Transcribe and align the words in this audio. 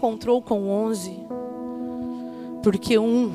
encontrou 0.00 0.40
com 0.40 0.66
onze, 0.70 1.14
porque 2.62 2.98
um 2.98 3.30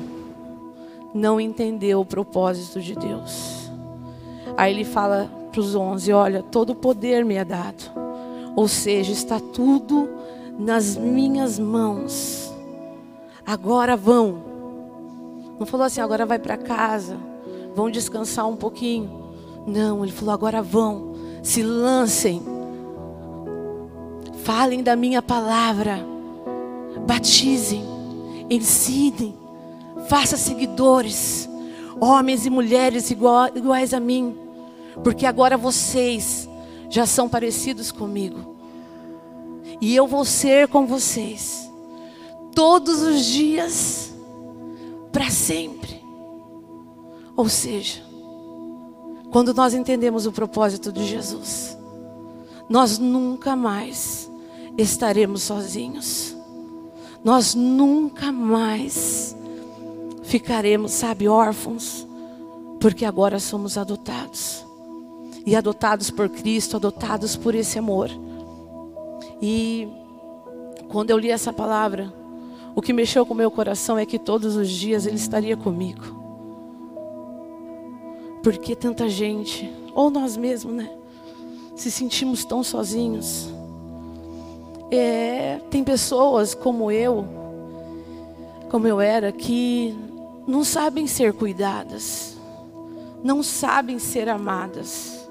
não 1.14 1.40
entendeu 1.40 2.00
o 2.00 2.04
propósito 2.04 2.80
de 2.80 2.96
Deus. 2.96 3.70
Aí 4.56 4.74
ele 4.74 4.84
fala 4.84 5.30
para 5.52 5.60
os 5.60 5.76
onze: 5.76 6.12
Olha, 6.12 6.42
todo 6.42 6.70
o 6.70 6.74
poder 6.74 7.24
me 7.24 7.36
é 7.36 7.44
dado, 7.44 7.92
ou 8.56 8.66
seja, 8.66 9.12
está 9.12 9.38
tudo 9.38 10.08
nas 10.58 10.96
minhas 10.96 11.56
mãos. 11.56 12.52
Agora 13.46 13.96
vão. 13.96 14.42
Não 15.60 15.66
falou 15.66 15.86
assim, 15.86 16.00
agora 16.00 16.26
vai 16.26 16.38
para 16.38 16.56
casa, 16.56 17.16
vão 17.76 17.88
descansar 17.88 18.46
um 18.46 18.56
pouquinho. 18.56 19.24
Não, 19.66 20.02
ele 20.02 20.12
falou, 20.12 20.34
agora 20.34 20.60
vão, 20.60 21.14
se 21.42 21.62
lancem, 21.62 22.42
falem 24.42 24.82
da 24.82 24.94
minha 24.94 25.22
palavra, 25.22 26.15
batizem, 27.04 27.84
ensinem, 28.48 29.34
faça 30.08 30.36
seguidores, 30.36 31.48
homens 32.00 32.46
e 32.46 32.50
mulheres 32.50 33.10
iguais 33.10 33.92
a 33.92 34.00
mim, 34.00 34.36
porque 35.02 35.26
agora 35.26 35.56
vocês 35.56 36.48
já 36.88 37.06
são 37.06 37.28
parecidos 37.28 37.90
comigo. 37.90 38.56
E 39.80 39.94
eu 39.94 40.06
vou 40.06 40.24
ser 40.24 40.68
com 40.68 40.86
vocês 40.86 41.70
todos 42.54 43.02
os 43.02 43.24
dias 43.24 44.14
para 45.12 45.30
sempre. 45.30 46.02
Ou 47.36 47.48
seja, 47.48 48.02
quando 49.30 49.52
nós 49.52 49.74
entendemos 49.74 50.26
o 50.26 50.32
propósito 50.32 50.90
de 50.90 51.04
Jesus, 51.06 51.76
nós 52.68 52.98
nunca 52.98 53.54
mais 53.54 54.30
estaremos 54.78 55.42
sozinhos. 55.42 56.35
Nós 57.26 57.56
nunca 57.56 58.30
mais 58.30 59.36
ficaremos, 60.22 60.92
sabe, 60.92 61.26
órfãos, 61.26 62.06
porque 62.78 63.04
agora 63.04 63.40
somos 63.40 63.76
adotados. 63.76 64.64
E 65.44 65.56
adotados 65.56 66.08
por 66.08 66.28
Cristo, 66.28 66.76
adotados 66.76 67.34
por 67.34 67.52
esse 67.56 67.80
amor. 67.80 68.08
E 69.42 69.88
quando 70.86 71.10
eu 71.10 71.18
li 71.18 71.28
essa 71.28 71.52
palavra, 71.52 72.14
o 72.76 72.80
que 72.80 72.92
mexeu 72.92 73.26
com 73.26 73.34
o 73.34 73.36
meu 73.36 73.50
coração 73.50 73.98
é 73.98 74.06
que 74.06 74.20
todos 74.20 74.54
os 74.54 74.70
dias 74.70 75.04
Ele 75.04 75.16
estaria 75.16 75.56
comigo. 75.56 76.04
Porque 78.40 78.76
tanta 78.76 79.08
gente, 79.08 79.68
ou 79.92 80.10
nós 80.10 80.36
mesmos, 80.36 80.76
né? 80.76 80.88
Se 81.74 81.90
sentimos 81.90 82.44
tão 82.44 82.62
sozinhos. 82.62 83.52
É, 84.90 85.60
tem 85.70 85.82
pessoas 85.82 86.54
como 86.54 86.90
eu, 86.90 87.24
como 88.70 88.86
eu 88.86 89.00
era, 89.00 89.32
que 89.32 89.96
não 90.46 90.62
sabem 90.62 91.06
ser 91.06 91.32
cuidadas, 91.32 92.36
não 93.22 93.42
sabem 93.42 93.98
ser 93.98 94.28
amadas, 94.28 95.28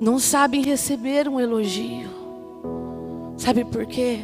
não 0.00 0.18
sabem 0.18 0.62
receber 0.62 1.28
um 1.28 1.40
elogio. 1.40 2.08
Sabe 3.36 3.64
por 3.64 3.86
quê? 3.86 4.20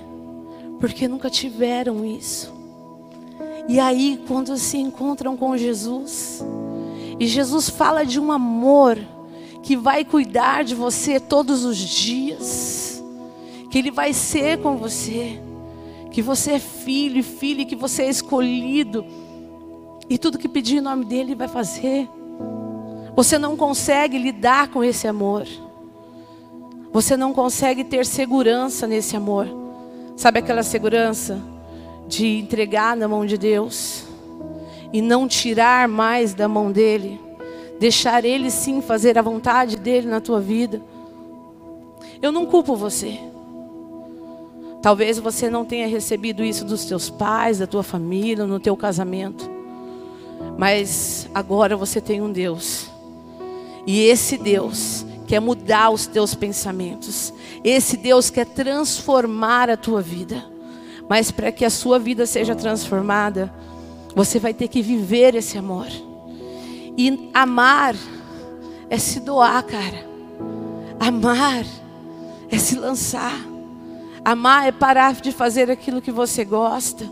Porque 0.78 1.08
nunca 1.08 1.28
tiveram 1.28 2.04
isso. 2.04 2.52
E 3.68 3.78
aí, 3.78 4.22
quando 4.26 4.56
se 4.56 4.78
encontram 4.78 5.36
com 5.36 5.56
Jesus, 5.56 6.44
e 7.18 7.26
Jesus 7.26 7.68
fala 7.68 8.04
de 8.04 8.18
um 8.18 8.32
amor 8.32 8.98
que 9.62 9.76
vai 9.76 10.04
cuidar 10.04 10.64
de 10.64 10.74
você 10.74 11.20
todos 11.20 11.64
os 11.64 11.76
dias, 11.76 12.89
que 13.70 13.78
Ele 13.78 13.90
vai 13.90 14.12
ser 14.12 14.58
com 14.58 14.76
você, 14.76 15.40
que 16.10 16.20
você 16.20 16.52
é 16.52 16.58
filho 16.58 17.18
e 17.18 17.22
filha, 17.22 17.64
que 17.64 17.76
você 17.76 18.02
é 18.02 18.10
escolhido, 18.10 19.06
e 20.08 20.18
tudo 20.18 20.38
que 20.38 20.48
pedir 20.48 20.78
em 20.78 20.80
nome 20.80 21.04
dEle 21.04 21.20
Ele 21.20 21.34
vai 21.36 21.48
fazer. 21.48 22.08
Você 23.14 23.38
não 23.38 23.56
consegue 23.56 24.18
lidar 24.18 24.68
com 24.68 24.82
esse 24.82 25.06
amor. 25.06 25.46
Você 26.92 27.16
não 27.16 27.32
consegue 27.32 27.84
ter 27.84 28.04
segurança 28.04 28.86
nesse 28.86 29.16
amor. 29.16 29.46
Sabe 30.16 30.40
aquela 30.40 30.64
segurança 30.64 31.40
de 32.08 32.38
entregar 32.38 32.96
na 32.96 33.06
mão 33.06 33.24
de 33.24 33.38
Deus 33.38 34.04
e 34.92 35.00
não 35.00 35.28
tirar 35.28 35.86
mais 35.86 36.34
da 36.34 36.48
mão 36.48 36.72
dele, 36.72 37.20
deixar 37.78 38.24
ele 38.24 38.50
sim 38.50 38.82
fazer 38.82 39.16
a 39.16 39.22
vontade 39.22 39.76
dele 39.76 40.08
na 40.08 40.20
tua 40.20 40.40
vida. 40.40 40.82
Eu 42.20 42.32
não 42.32 42.46
culpo 42.46 42.74
você. 42.74 43.29
Talvez 44.82 45.18
você 45.18 45.50
não 45.50 45.64
tenha 45.64 45.86
recebido 45.86 46.42
isso 46.42 46.64
dos 46.64 46.84
teus 46.84 47.10
pais, 47.10 47.58
da 47.58 47.66
tua 47.66 47.82
família, 47.82 48.46
no 48.46 48.58
teu 48.58 48.76
casamento. 48.76 49.48
Mas 50.56 51.28
agora 51.34 51.76
você 51.76 52.00
tem 52.00 52.22
um 52.22 52.32
Deus. 52.32 52.88
E 53.86 54.00
esse 54.04 54.38
Deus 54.38 55.04
quer 55.26 55.40
mudar 55.40 55.90
os 55.90 56.06
teus 56.06 56.34
pensamentos. 56.34 57.32
Esse 57.62 57.96
Deus 57.96 58.30
quer 58.30 58.46
transformar 58.46 59.68
a 59.68 59.76
tua 59.76 60.00
vida. 60.00 60.44
Mas 61.08 61.30
para 61.30 61.52
que 61.52 61.64
a 61.64 61.70
sua 61.70 61.98
vida 61.98 62.24
seja 62.24 62.54
transformada, 62.54 63.52
você 64.14 64.38
vai 64.38 64.54
ter 64.54 64.68
que 64.68 64.80
viver 64.80 65.34
esse 65.34 65.58
amor. 65.58 65.88
E 66.96 67.30
amar 67.34 67.94
é 68.88 68.98
se 68.98 69.20
doar, 69.20 69.62
cara. 69.62 70.08
Amar 70.98 71.64
é 72.50 72.58
se 72.58 72.76
lançar. 72.76 73.49
Amar 74.24 74.66
é 74.66 74.72
parar 74.72 75.14
de 75.14 75.32
fazer 75.32 75.70
aquilo 75.70 76.02
que 76.02 76.12
você 76.12 76.44
gosta, 76.44 77.04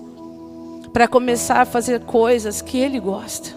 para 0.92 1.08
começar 1.08 1.60
a 1.60 1.66
fazer 1.66 2.04
coisas 2.04 2.60
que 2.60 2.78
Ele 2.78 2.98
gosta. 2.98 3.56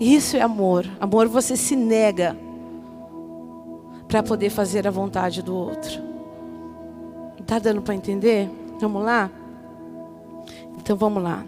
Isso 0.00 0.36
é 0.36 0.40
amor. 0.40 0.86
Amor 1.00 1.26
você 1.28 1.56
se 1.56 1.74
nega 1.74 2.36
para 4.06 4.22
poder 4.22 4.50
fazer 4.50 4.86
a 4.86 4.90
vontade 4.90 5.42
do 5.42 5.54
outro. 5.54 6.08
Tá 7.46 7.58
dando 7.58 7.80
para 7.80 7.94
entender? 7.94 8.48
Vamos 8.78 9.02
lá? 9.02 9.30
Então 10.76 10.96
vamos 10.96 11.22
lá. 11.22 11.44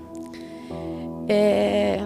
É, 1.29 2.01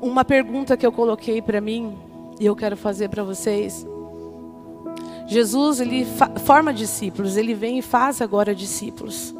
uma 0.00 0.24
pergunta 0.24 0.76
que 0.76 0.86
eu 0.86 0.92
coloquei 0.92 1.40
para 1.40 1.60
mim 1.60 1.96
e 2.38 2.46
eu 2.46 2.54
quero 2.54 2.76
fazer 2.76 3.08
para 3.08 3.24
vocês. 3.24 3.86
Jesus, 5.26 5.80
ele 5.80 6.06
forma 6.44 6.72
discípulos, 6.72 7.36
ele 7.36 7.54
vem 7.54 7.78
e 7.78 7.82
faz 7.82 8.20
agora 8.20 8.54
discípulos. 8.54 9.34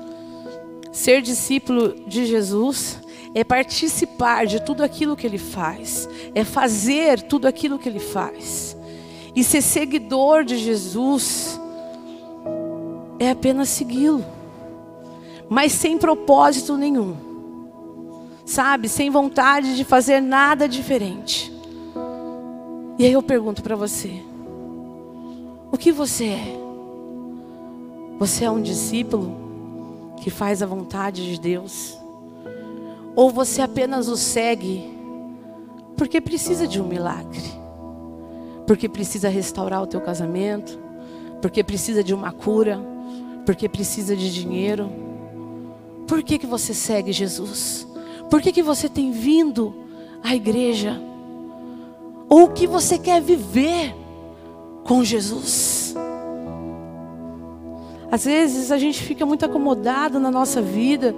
Ser 0.91 1.23
discípulo 1.23 1.95
de 2.07 2.27
Jesus 2.27 2.99
é 3.35 3.45
participar 3.45 4.47
de 4.47 4.61
tudo 4.61 4.83
aquilo 4.83 5.15
que 5.15 5.27
ele 5.27 5.39
faz, 5.39 6.09
é 6.35 6.43
fazer 6.43 7.23
tudo 7.23 7.47
aquilo 7.47 7.79
que 7.79 7.89
ele 7.89 8.01
faz. 8.01 8.77
E 9.35 9.45
ser 9.45 9.61
seguidor 9.61 10.43
de 10.43 10.57
Jesus 10.57 11.61
é 13.19 13.31
apenas 13.31 13.69
segui-lo, 13.69 14.25
mas 15.49 15.73
sem 15.73 15.99
propósito 15.99 16.77
nenhum, 16.77 17.15
sabe? 18.45 18.89
Sem 18.89 19.11
vontade 19.11 19.77
de 19.77 19.85
fazer 19.85 20.21
nada 20.21 20.67
diferente. 20.67 21.53
E 22.99 23.05
aí 23.05 23.13
eu 23.13 23.23
pergunto 23.23 23.63
para 23.63 23.77
você: 23.77 24.23
o 25.71 25.79
que 25.79 25.93
você 25.93 26.27
é? 26.27 26.57
Você 28.19 28.45
é 28.45 28.51
um 28.51 28.63
discípulo 28.63 30.15
que 30.23 30.31
faz 30.31 30.63
a 30.63 30.67
vontade 30.67 31.27
de 31.27 31.41
Deus? 31.41 31.99
Ou 33.15 33.31
você 33.31 33.63
apenas 33.63 34.09
o 34.09 34.17
segue 34.17 34.95
porque 35.97 36.21
precisa 36.21 36.67
de 36.67 36.81
um 36.81 36.87
milagre? 36.87 37.57
porque 38.67 38.89
precisa 38.89 39.29
restaurar 39.29 39.83
o 39.83 39.87
teu 39.87 40.01
casamento, 40.01 40.79
porque 41.41 41.63
precisa 41.63 42.03
de 42.03 42.13
uma 42.13 42.33
cura, 42.33 42.79
porque 43.47 43.69
precisa 43.69 44.17
de 44.17 44.33
dinheiro. 44.33 44.91
Por 46.07 46.23
que, 46.23 46.39
que 46.39 46.47
você 46.47 46.75
segue 46.75 47.13
Jesus? 47.13 47.87
Por 48.29 48.43
que, 48.43 48.53
que 48.53 48.63
você 48.63 48.89
tem 48.89 49.13
vindo 49.13 49.75
à 50.23 50.35
igreja? 50.35 51.01
Ou 52.29 52.45
o 52.45 52.51
que 52.51 52.67
você 52.67 52.99
quer 52.99 53.23
viver 53.23 53.95
com 54.87 55.05
Jesus? 55.05 55.95
Às 58.11 58.25
vezes 58.25 58.71
a 58.71 58.79
gente 58.79 59.03
fica 59.03 59.27
muito 59.27 59.45
acomodado 59.45 60.19
na 60.19 60.31
nossa 60.31 60.63
vida 60.63 61.15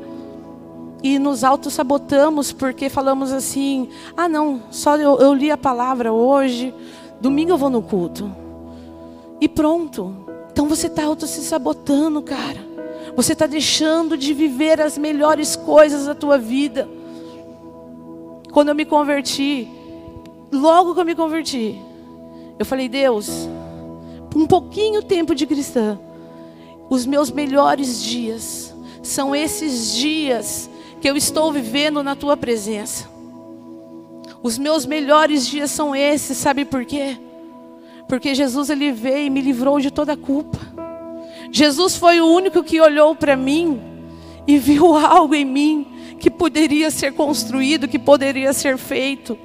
e 1.03 1.19
nos 1.19 1.45
auto-sabotamos 1.45 2.51
porque 2.51 2.89
falamos 2.89 3.31
assim: 3.31 3.89
ah, 4.17 4.29
não, 4.29 4.63
só 4.71 4.97
eu, 4.97 5.19
eu 5.19 5.35
li 5.35 5.51
a 5.51 5.57
palavra 5.57 6.13
hoje, 6.13 6.75
Domingo 7.21 7.53
eu 7.53 7.59
vou 7.59 7.71
no 7.71 7.83
culto. 7.83 8.31
E 9.41 9.49
pronto. 9.49 10.15
Então 10.51 10.67
você 10.67 10.89
está 10.89 11.05
auto 11.05 11.27
se 11.27 11.43
sabotando, 11.43 12.21
cara. 12.23 12.67
Você 13.15 13.33
está 13.33 13.47
deixando 13.47 14.17
de 14.17 14.33
viver 14.33 14.81
as 14.81 14.97
melhores 14.99 15.57
coisas 15.57 16.07
da 16.07 16.15
tua 16.15 16.39
vida. 16.39 16.89
Quando 18.53 18.71
eu 18.71 18.75
me 18.75 18.85
converti, 18.85 19.69
logo 20.51 20.95
que 20.95 21.01
eu 21.01 21.05
me 21.05 21.15
converti, 21.15 21.81
eu 22.59 22.67
falei, 22.67 22.89
Deus, 22.89 23.49
um 24.35 24.47
pouquinho 24.47 25.03
tempo 25.03 25.35
de 25.35 25.47
cristã, 25.47 25.99
os 26.91 27.05
meus 27.05 27.31
melhores 27.31 28.03
dias 28.03 28.75
são 29.03 29.35
esses 29.35 29.95
dias 29.95 30.69
que 31.01 31.09
eu 31.09 31.17
estou 31.17 31.53
vivendo 31.53 32.03
na 32.03 32.17
tua 32.17 32.37
presença. 32.37 33.09
Os 34.43 34.59
meus 34.59 34.87
melhores 34.87 35.47
dias 35.47 35.71
são 35.71 35.95
esses, 35.95 36.37
sabe 36.37 36.65
por 36.65 36.85
quê? 36.85 37.17
Porque 38.09 38.35
Jesus 38.35 38.71
ele 38.71 38.93
veio 38.93 39.27
e 39.27 39.31
me 39.31 39.41
livrou 39.41 39.81
de 39.81 39.91
toda 39.91 40.13
a 40.13 40.17
culpa. 40.17 40.59
Jesus 41.51 41.97
foi 41.97 42.21
o 42.21 42.27
único 42.27 42.63
que 42.63 42.81
olhou 42.81 43.15
para 43.15 43.37
mim 43.37 43.81
e 44.47 44.59
viu 44.59 44.95
algo 44.97 45.35
em 45.35 45.45
mim 45.45 45.87
que 46.19 46.31
poderia 46.31 46.91
ser 46.91 47.13
construído, 47.13 47.89
que 47.89 47.99
poderia 47.99 48.53
ser 48.53 48.77
feito. 48.77 49.39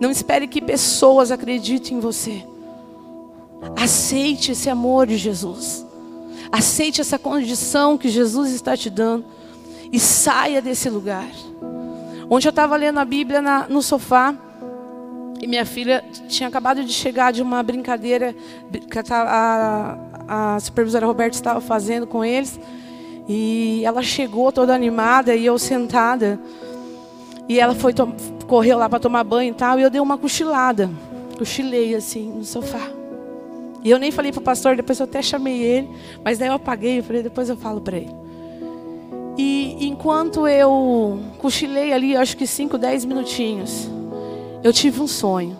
Não 0.00 0.10
espere 0.10 0.48
que 0.48 0.60
pessoas 0.60 1.30
acreditem 1.30 1.98
em 1.98 2.00
você. 2.00 2.44
Aceite 3.76 4.52
esse 4.52 4.68
amor 4.68 5.06
de 5.06 5.16
Jesus. 5.16 5.86
Aceite 6.50 7.00
essa 7.00 7.18
condição 7.18 7.96
que 7.96 8.08
Jesus 8.08 8.52
está 8.52 8.76
te 8.76 8.90
dando. 8.90 9.24
E 9.92 10.00
saia 10.00 10.60
desse 10.60 10.90
lugar. 10.90 11.26
Ontem 12.28 12.48
eu 12.48 12.50
estava 12.50 12.76
lendo 12.76 12.98
a 12.98 13.04
Bíblia 13.04 13.40
na, 13.40 13.68
no 13.68 13.82
sofá. 13.82 14.34
E 15.40 15.46
minha 15.46 15.66
filha 15.66 16.04
tinha 16.28 16.48
acabado 16.48 16.84
de 16.84 16.92
chegar 16.92 17.32
de 17.32 17.42
uma 17.42 17.62
brincadeira 17.62 18.34
que 18.90 18.98
a, 18.98 19.96
a, 20.28 20.54
a 20.54 20.60
supervisora 20.60 21.06
Roberta 21.06 21.36
estava 21.36 21.60
fazendo 21.60 22.06
com 22.06 22.24
eles. 22.24 22.58
E 23.28 23.82
ela 23.84 24.02
chegou 24.02 24.50
toda 24.50 24.74
animada 24.74 25.34
e 25.34 25.46
eu 25.46 25.58
sentada. 25.58 26.40
E 27.48 27.60
ela 27.60 27.74
foi 27.74 27.94
correu 28.46 28.78
lá 28.78 28.88
para 28.88 29.00
tomar 29.00 29.24
banho 29.24 29.50
e 29.50 29.54
tal. 29.54 29.78
E 29.78 29.82
eu 29.82 29.90
dei 29.90 30.00
uma 30.00 30.18
cochilada. 30.18 30.90
Cochilei 31.38 31.94
assim 31.94 32.30
no 32.30 32.44
sofá. 32.44 33.01
E 33.84 33.90
eu 33.90 33.98
nem 33.98 34.10
falei 34.10 34.30
para 34.30 34.40
o 34.40 34.44
pastor, 34.44 34.76
depois 34.76 35.00
eu 35.00 35.04
até 35.04 35.20
chamei 35.20 35.62
ele. 35.62 35.90
Mas 36.24 36.38
daí 36.38 36.48
eu 36.48 36.54
apaguei 36.54 36.98
e 36.98 37.02
falei, 37.02 37.22
depois 37.22 37.48
eu 37.48 37.56
falo 37.56 37.80
para 37.80 37.96
ele. 37.96 38.14
E 39.36 39.86
enquanto 39.86 40.46
eu 40.46 41.20
cochilei 41.38 41.92
ali, 41.92 42.16
acho 42.16 42.36
que 42.36 42.46
5, 42.46 42.76
10 42.78 43.04
minutinhos, 43.06 43.88
eu 44.62 44.72
tive 44.72 45.00
um 45.00 45.06
sonho. 45.06 45.56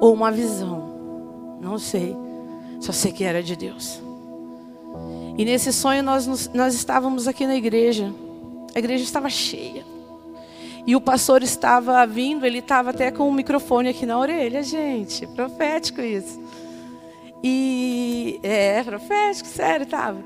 Ou 0.00 0.12
uma 0.12 0.32
visão. 0.32 1.58
Não 1.60 1.78
sei. 1.78 2.16
Só 2.80 2.92
sei 2.92 3.12
que 3.12 3.24
era 3.24 3.42
de 3.42 3.54
Deus. 3.54 4.02
E 5.36 5.44
nesse 5.44 5.72
sonho 5.72 6.02
nós, 6.02 6.50
nós 6.52 6.74
estávamos 6.74 7.26
aqui 7.28 7.46
na 7.46 7.56
igreja. 7.56 8.12
A 8.74 8.78
igreja 8.78 9.04
estava 9.04 9.28
cheia. 9.28 9.84
E 10.86 10.94
o 10.94 11.00
pastor 11.00 11.42
estava 11.42 12.04
vindo, 12.06 12.44
ele 12.44 12.58
estava 12.58 12.90
até 12.90 13.10
com 13.10 13.26
o 13.28 13.32
microfone 13.32 13.88
aqui 13.88 14.04
na 14.04 14.18
orelha, 14.18 14.62
gente. 14.62 15.26
Profético 15.28 16.00
isso. 16.00 16.38
E 17.46 18.40
é 18.42 18.82
profético, 18.82 19.46
sério, 19.46 19.84
estava. 19.84 20.18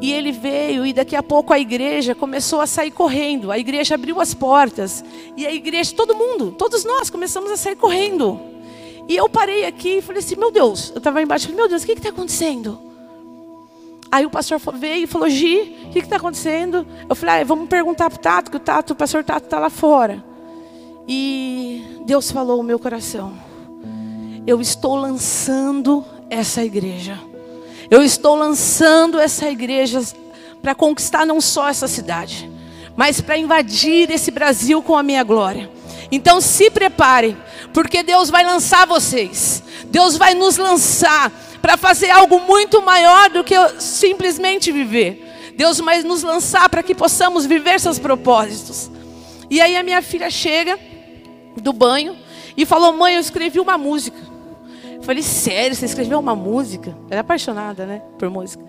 E 0.00 0.12
ele 0.12 0.32
veio 0.32 0.84
e 0.84 0.92
daqui 0.92 1.14
a 1.14 1.22
pouco 1.22 1.52
a 1.52 1.60
igreja 1.60 2.12
começou 2.12 2.60
a 2.60 2.66
sair 2.66 2.90
correndo. 2.90 3.52
A 3.52 3.58
igreja 3.58 3.94
abriu 3.94 4.20
as 4.20 4.34
portas 4.34 5.04
e 5.36 5.46
a 5.46 5.54
igreja, 5.54 5.94
todo 5.94 6.16
mundo, 6.16 6.50
todos 6.50 6.84
nós 6.84 7.08
começamos 7.08 7.52
a 7.52 7.56
sair 7.56 7.76
correndo. 7.76 8.40
E 9.08 9.14
eu 9.14 9.28
parei 9.28 9.64
aqui 9.64 9.98
e 9.98 10.02
falei 10.02 10.18
assim, 10.18 10.34
meu 10.34 10.50
Deus, 10.50 10.90
eu 10.90 10.98
estava 10.98 11.22
embaixo, 11.22 11.44
falei, 11.44 11.60
meu 11.60 11.68
Deus, 11.68 11.84
o 11.84 11.86
que 11.86 11.92
está 11.92 12.08
acontecendo? 12.08 12.80
Aí 14.10 14.26
o 14.26 14.30
pastor 14.30 14.60
veio 14.74 15.04
e 15.04 15.06
falou: 15.08 15.28
Gi, 15.28 15.86
o 15.86 15.90
que 15.90 15.98
está 15.98 16.14
acontecendo? 16.14 16.86
Eu 17.08 17.16
falei: 17.16 17.42
ah, 17.42 17.44
vamos 17.44 17.68
perguntar 17.68 18.08
para 18.08 18.16
o 18.16 18.20
Tato, 18.20 18.48
que 18.48 18.56
o 18.56 18.60
Tato, 18.60 18.92
o 18.92 18.96
pastor 18.96 19.24
Tato 19.24 19.46
está 19.46 19.58
lá 19.58 19.68
fora. 19.68 20.24
E 21.08 22.00
Deus 22.06 22.30
falou 22.30 22.58
no 22.58 22.62
meu 22.62 22.78
coração: 22.78 23.32
Eu 24.46 24.60
estou 24.60 24.94
lançando 24.94 26.04
essa 26.34 26.64
igreja. 26.64 27.18
Eu 27.90 28.02
estou 28.02 28.34
lançando 28.34 29.18
essa 29.18 29.48
igreja 29.48 30.02
para 30.62 30.74
conquistar 30.74 31.26
não 31.26 31.40
só 31.40 31.68
essa 31.68 31.86
cidade, 31.86 32.50
mas 32.96 33.20
para 33.20 33.36
invadir 33.36 34.10
esse 34.10 34.30
Brasil 34.30 34.82
com 34.82 34.96
a 34.96 35.02
minha 35.02 35.22
glória. 35.22 35.70
Então 36.10 36.40
se 36.40 36.70
preparem, 36.70 37.36
porque 37.72 38.02
Deus 38.02 38.30
vai 38.30 38.44
lançar 38.44 38.86
vocês. 38.86 39.62
Deus 39.86 40.16
vai 40.16 40.34
nos 40.34 40.56
lançar 40.56 41.30
para 41.60 41.76
fazer 41.76 42.10
algo 42.10 42.40
muito 42.40 42.82
maior 42.82 43.30
do 43.30 43.44
que 43.44 43.54
simplesmente 43.78 44.72
viver. 44.72 45.52
Deus 45.56 45.78
vai 45.78 46.02
nos 46.02 46.22
lançar 46.22 46.68
para 46.68 46.82
que 46.82 46.94
possamos 46.94 47.46
viver 47.46 47.78
seus 47.78 47.98
propósitos. 47.98 48.90
E 49.50 49.60
aí 49.60 49.76
a 49.76 49.82
minha 49.82 50.02
filha 50.02 50.30
chega 50.30 50.78
do 51.56 51.72
banho 51.72 52.16
e 52.56 52.66
falou: 52.66 52.92
Mãe, 52.92 53.14
eu 53.14 53.20
escrevi 53.20 53.60
uma 53.60 53.78
música. 53.78 54.33
Falei: 55.04 55.22
Sério, 55.22 55.76
você 55.76 55.84
escreveu 55.84 56.18
uma 56.18 56.34
música? 56.34 56.96
Ela 57.08 57.18
é 57.18 57.20
apaixonada, 57.20 57.86
né, 57.86 58.02
por 58.18 58.28
música. 58.30 58.64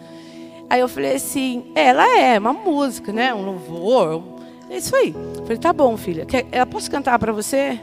Aí 0.69 0.79
eu 0.79 0.87
falei 0.87 1.15
assim: 1.15 1.71
Ela 1.73 2.17
é 2.17 2.37
uma 2.37 2.53
música, 2.53 3.11
né, 3.11 3.33
um 3.33 3.45
louvor. 3.45 4.23
É 4.69 4.77
isso 4.77 4.95
aí. 4.95 5.13
Eu 5.13 5.43
falei: 5.43 5.57
Tá 5.57 5.71
bom, 5.73 5.95
filha. 5.97 6.25
Quer, 6.25 6.45
eu 6.51 6.67
posso 6.67 6.89
cantar 6.91 7.17
para 7.17 7.31
você? 7.31 7.79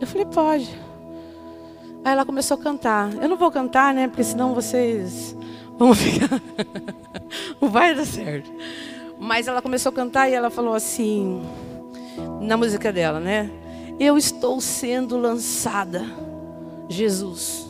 Eu 0.00 0.06
falei: 0.06 0.26
Pode. 0.26 0.88
Aí 2.04 2.12
ela 2.12 2.24
começou 2.24 2.56
a 2.56 2.60
cantar. 2.60 3.12
Eu 3.14 3.28
não 3.28 3.36
vou 3.36 3.50
cantar, 3.50 3.92
né? 3.94 4.08
Porque 4.08 4.24
senão 4.24 4.54
vocês 4.54 5.36
vão 5.78 5.94
ficar. 5.94 6.40
não 7.60 7.68
vai 7.68 7.94
dar 7.94 8.04
certo. 8.04 8.50
Mas 9.18 9.48
ela 9.48 9.60
começou 9.60 9.90
a 9.90 9.92
cantar 9.92 10.28
e 10.28 10.34
ela 10.34 10.48
falou 10.48 10.74
assim, 10.74 11.42
na 12.40 12.56
música 12.56 12.92
dela, 12.92 13.18
né? 13.18 13.50
Eu 13.98 14.16
estou 14.16 14.60
sendo 14.60 15.16
lançada, 15.16 16.04
Jesus, 16.88 17.66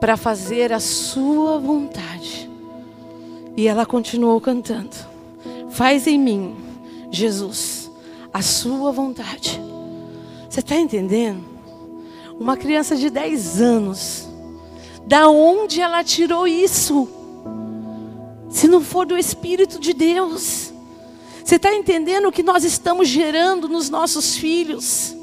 para 0.00 0.16
fazer 0.16 0.72
a 0.72 0.80
sua 0.80 1.58
vontade. 1.58 2.50
E 3.56 3.66
ela 3.66 3.86
continuou 3.86 4.40
cantando. 4.40 4.96
Faz 5.70 6.06
em 6.06 6.18
mim, 6.18 6.56
Jesus, 7.10 7.90
a 8.32 8.42
sua 8.42 8.92
vontade. 8.92 9.60
Você 10.48 10.60
está 10.60 10.76
entendendo? 10.76 11.44
Uma 12.38 12.56
criança 12.56 12.96
de 12.96 13.10
10 13.10 13.60
anos. 13.60 14.28
Da 15.06 15.28
onde 15.28 15.80
ela 15.80 16.02
tirou 16.02 16.46
isso? 16.46 17.08
Se 18.50 18.68
não 18.68 18.80
for 18.80 19.06
do 19.06 19.16
Espírito 19.16 19.78
de 19.78 19.92
Deus. 19.92 20.72
Você 21.44 21.56
está 21.56 21.74
entendendo 21.74 22.28
o 22.28 22.32
que 22.32 22.42
nós 22.42 22.64
estamos 22.64 23.08
gerando 23.08 23.68
nos 23.68 23.88
nossos 23.88 24.36
filhos? 24.36 25.15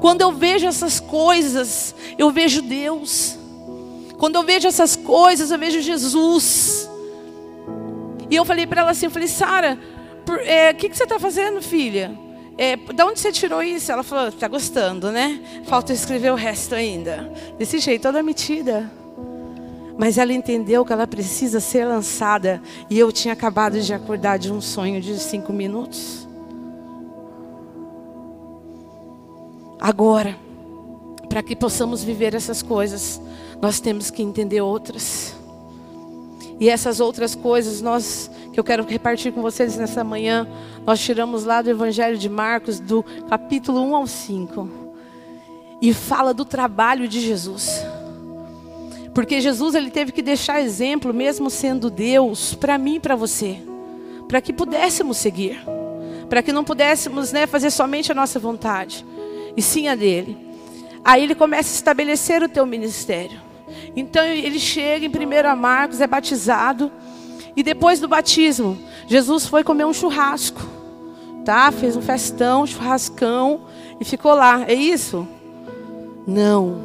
Quando 0.00 0.20
eu 0.20 0.32
vejo 0.32 0.66
essas 0.66 1.00
coisas, 1.00 1.94
eu 2.16 2.30
vejo 2.30 2.62
Deus. 2.62 3.36
Quando 4.18 4.36
eu 4.36 4.42
vejo 4.42 4.66
essas 4.66 4.96
coisas, 4.96 5.50
eu 5.50 5.58
vejo 5.58 5.80
Jesus. 5.80 6.88
E 8.30 8.36
eu 8.36 8.44
falei 8.44 8.66
para 8.66 8.82
ela 8.82 8.90
assim, 8.90 9.06
eu 9.06 9.10
falei, 9.10 9.28
Sara, 9.28 9.78
o 10.28 10.32
é, 10.34 10.72
que, 10.72 10.88
que 10.88 10.96
você 10.96 11.04
está 11.04 11.18
fazendo, 11.18 11.62
filha? 11.62 12.28
é, 12.58 12.74
de 12.74 13.02
onde 13.04 13.20
você 13.20 13.30
tirou 13.30 13.62
isso? 13.62 13.90
Ela 13.92 14.02
falou, 14.02 14.28
está 14.28 14.48
gostando, 14.48 15.12
né? 15.12 15.40
Falta 15.64 15.92
escrever 15.92 16.32
o 16.32 16.34
resto 16.34 16.74
ainda. 16.74 17.32
Desse 17.56 17.78
jeito, 17.78 18.02
toda 18.02 18.20
metida. 18.20 18.90
Mas 19.96 20.18
ela 20.18 20.32
entendeu 20.32 20.84
que 20.84 20.92
ela 20.92 21.06
precisa 21.06 21.60
ser 21.60 21.84
lançada. 21.84 22.60
E 22.90 22.98
eu 22.98 23.12
tinha 23.12 23.32
acabado 23.32 23.80
de 23.80 23.94
acordar 23.94 24.38
de 24.38 24.52
um 24.52 24.60
sonho 24.60 25.00
de 25.00 25.16
cinco 25.20 25.52
minutos. 25.52 26.27
Agora, 29.80 30.36
para 31.28 31.42
que 31.42 31.54
possamos 31.54 32.02
viver 32.02 32.34
essas 32.34 32.62
coisas, 32.62 33.20
nós 33.60 33.80
temos 33.80 34.10
que 34.10 34.22
entender 34.22 34.60
outras. 34.60 35.36
E 36.60 36.68
essas 36.68 37.00
outras 37.00 37.34
coisas 37.34 37.80
nós 37.80 38.30
que 38.52 38.58
eu 38.58 38.64
quero 38.64 38.84
repartir 38.84 39.32
com 39.32 39.40
vocês 39.40 39.76
nessa 39.76 40.02
manhã, 40.02 40.48
nós 40.84 40.98
tiramos 40.98 41.44
lá 41.44 41.62
do 41.62 41.70
Evangelho 41.70 42.18
de 42.18 42.28
Marcos, 42.28 42.80
do 42.80 43.04
capítulo 43.28 43.80
1 43.82 43.94
ao 43.94 44.06
5. 44.06 44.68
E 45.80 45.94
fala 45.94 46.34
do 46.34 46.44
trabalho 46.44 47.06
de 47.06 47.20
Jesus. 47.20 47.86
Porque 49.14 49.40
Jesus 49.40 49.74
ele 49.76 49.90
teve 49.90 50.10
que 50.10 50.22
deixar 50.22 50.60
exemplo, 50.60 51.14
mesmo 51.14 51.50
sendo 51.50 51.88
Deus, 51.88 52.54
para 52.54 52.76
mim 52.78 52.96
e 52.96 53.00
para 53.00 53.14
você, 53.14 53.60
para 54.26 54.40
que 54.40 54.52
pudéssemos 54.52 55.18
seguir, 55.18 55.60
para 56.28 56.42
que 56.42 56.52
não 56.52 56.64
pudéssemos 56.64 57.32
né, 57.32 57.46
fazer 57.46 57.70
somente 57.70 58.10
a 58.10 58.14
nossa 58.14 58.38
vontade, 58.38 59.04
e 59.58 59.62
sim 59.62 59.88
a 59.88 59.96
dele. 59.96 60.38
Aí 61.04 61.24
ele 61.24 61.34
começa 61.34 61.68
a 61.72 61.74
estabelecer 61.74 62.44
o 62.44 62.48
teu 62.48 62.64
ministério. 62.64 63.40
Então 63.96 64.24
ele 64.24 64.60
chega 64.60 65.04
em 65.04 65.08
1 65.08 65.56
Marcos, 65.56 66.00
é 66.00 66.06
batizado. 66.06 66.92
E 67.56 67.62
depois 67.64 67.98
do 67.98 68.06
batismo, 68.06 68.78
Jesus 69.08 69.48
foi 69.48 69.64
comer 69.64 69.84
um 69.84 69.92
churrasco. 69.92 70.60
Tá? 71.44 71.72
Fez 71.72 71.96
um 71.96 72.00
festão, 72.00 72.62
um 72.62 72.66
churrascão 72.66 73.62
e 74.00 74.04
ficou 74.04 74.32
lá. 74.32 74.64
É 74.68 74.74
isso? 74.74 75.26
Não. 76.24 76.76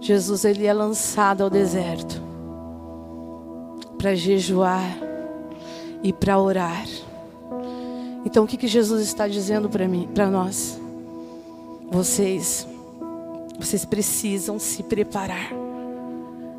Jesus 0.00 0.44
ele 0.44 0.64
é 0.64 0.72
lançado 0.72 1.42
ao 1.42 1.50
deserto 1.50 2.22
para 3.98 4.14
jejuar 4.14 4.96
e 6.04 6.12
para 6.12 6.38
orar. 6.38 6.86
Então 8.24 8.44
o 8.44 8.46
que 8.46 8.56
que 8.56 8.68
Jesus 8.68 9.02
está 9.02 9.26
dizendo 9.26 9.68
para 9.68 9.88
mim, 9.88 10.08
para 10.14 10.30
nós? 10.30 10.81
Vocês 11.92 12.66
vocês 13.58 13.84
precisam 13.84 14.58
se 14.58 14.82
preparar 14.82 15.52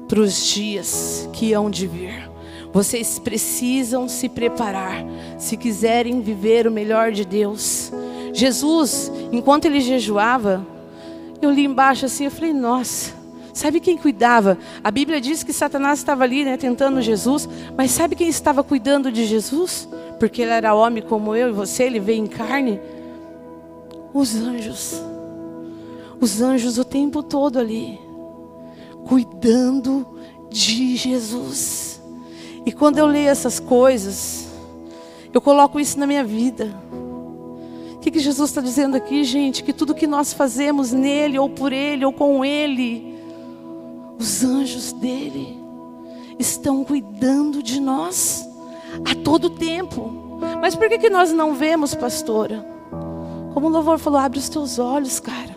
para 0.07 0.19
os 0.19 0.45
dias 0.45 1.27
que 1.33 1.53
hão 1.53 1.69
de 1.69 1.87
vir. 1.87 2.29
Vocês 2.71 3.17
precisam 3.17 4.07
se 4.07 4.29
preparar 4.29 5.03
se 5.37 5.57
quiserem 5.57 6.21
viver 6.21 6.67
o 6.67 6.71
melhor 6.71 7.11
de 7.11 7.25
Deus. 7.25 7.91
Jesus, 8.31 9.11
enquanto 9.31 9.65
ele 9.65 9.81
jejuava, 9.81 10.65
eu 11.41 11.51
li 11.51 11.65
embaixo 11.65 12.05
assim, 12.05 12.25
eu 12.25 12.31
falei, 12.31 12.53
nossa, 12.53 13.11
sabe 13.53 13.79
quem 13.79 13.97
cuidava? 13.97 14.57
A 14.83 14.91
Bíblia 14.91 15.19
diz 15.19 15.43
que 15.43 15.51
Satanás 15.51 15.99
estava 15.99 16.23
ali, 16.23 16.45
né, 16.45 16.57
tentando 16.57 17.01
Jesus, 17.01 17.49
mas 17.75 17.91
sabe 17.91 18.15
quem 18.15 18.29
estava 18.29 18.63
cuidando 18.63 19.11
de 19.11 19.25
Jesus? 19.25 19.89
Porque 20.19 20.43
ele 20.43 20.51
era 20.51 20.75
homem 20.75 21.03
como 21.03 21.35
eu 21.35 21.49
e 21.49 21.53
você, 21.53 21.83
ele 21.83 21.99
veio 21.99 22.23
em 22.23 22.27
carne. 22.27 22.79
Os 24.13 24.35
anjos. 24.35 25.12
Os 26.23 26.41
anjos 26.41 26.77
o 26.77 26.85
tempo 26.85 27.21
todo 27.21 27.59
ali, 27.59 27.99
cuidando 29.05 30.07
de 30.49 30.95
Jesus. 30.95 32.01
E 32.65 32.71
quando 32.71 32.97
eu 32.97 33.05
leio 33.05 33.27
essas 33.27 33.59
coisas, 33.59 34.47
eu 35.33 35.41
coloco 35.41 35.81
isso 35.81 35.99
na 35.99 36.07
minha 36.07 36.23
vida. 36.23 36.73
O 37.95 37.99
que, 37.99 38.09
que 38.09 38.19
Jesus 38.19 38.51
está 38.51 38.61
dizendo 38.61 38.95
aqui, 38.95 39.25
gente? 39.25 39.65
Que 39.65 39.73
tudo 39.73 39.93
que 39.93 40.07
nós 40.07 40.31
fazemos 40.31 40.93
nele, 40.93 41.37
ou 41.37 41.49
por 41.49 41.73
ele, 41.73 42.05
ou 42.05 42.13
com 42.13 42.45
ele, 42.45 43.19
os 44.17 44.45
anjos 44.45 44.93
dele 44.93 45.59
estão 46.39 46.85
cuidando 46.85 47.61
de 47.61 47.81
nós 47.81 48.47
a 49.11 49.13
todo 49.13 49.49
tempo. 49.49 50.39
Mas 50.61 50.73
por 50.73 50.87
que, 50.87 50.99
que 50.99 51.09
nós 51.09 51.33
não 51.33 51.53
vemos, 51.53 51.93
pastora? 51.93 52.65
Como 53.53 53.67
o 53.67 53.69
louvor 53.69 53.99
falou, 53.99 54.21
abre 54.21 54.39
os 54.39 54.47
teus 54.47 54.79
olhos, 54.79 55.19
cara. 55.19 55.52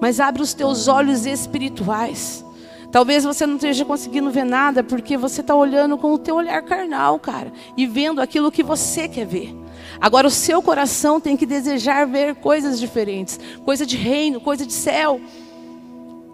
Mas 0.00 0.20
abre 0.20 0.42
os 0.42 0.54
teus 0.54 0.88
olhos 0.88 1.26
espirituais. 1.26 2.44
Talvez 2.90 3.24
você 3.24 3.44
não 3.44 3.56
esteja 3.56 3.84
conseguindo 3.84 4.30
ver 4.30 4.44
nada 4.44 4.84
porque 4.84 5.16
você 5.16 5.40
está 5.40 5.54
olhando 5.54 5.98
com 5.98 6.12
o 6.12 6.18
teu 6.18 6.36
olhar 6.36 6.62
carnal, 6.62 7.18
cara, 7.18 7.52
e 7.76 7.86
vendo 7.86 8.20
aquilo 8.20 8.52
que 8.52 8.62
você 8.62 9.08
quer 9.08 9.26
ver. 9.26 9.52
Agora 10.00 10.28
o 10.28 10.30
seu 10.30 10.62
coração 10.62 11.20
tem 11.20 11.36
que 11.36 11.44
desejar 11.44 12.06
ver 12.06 12.36
coisas 12.36 12.78
diferentes, 12.78 13.40
coisa 13.64 13.84
de 13.84 13.96
reino, 13.96 14.40
coisa 14.40 14.64
de 14.64 14.72
céu. 14.72 15.20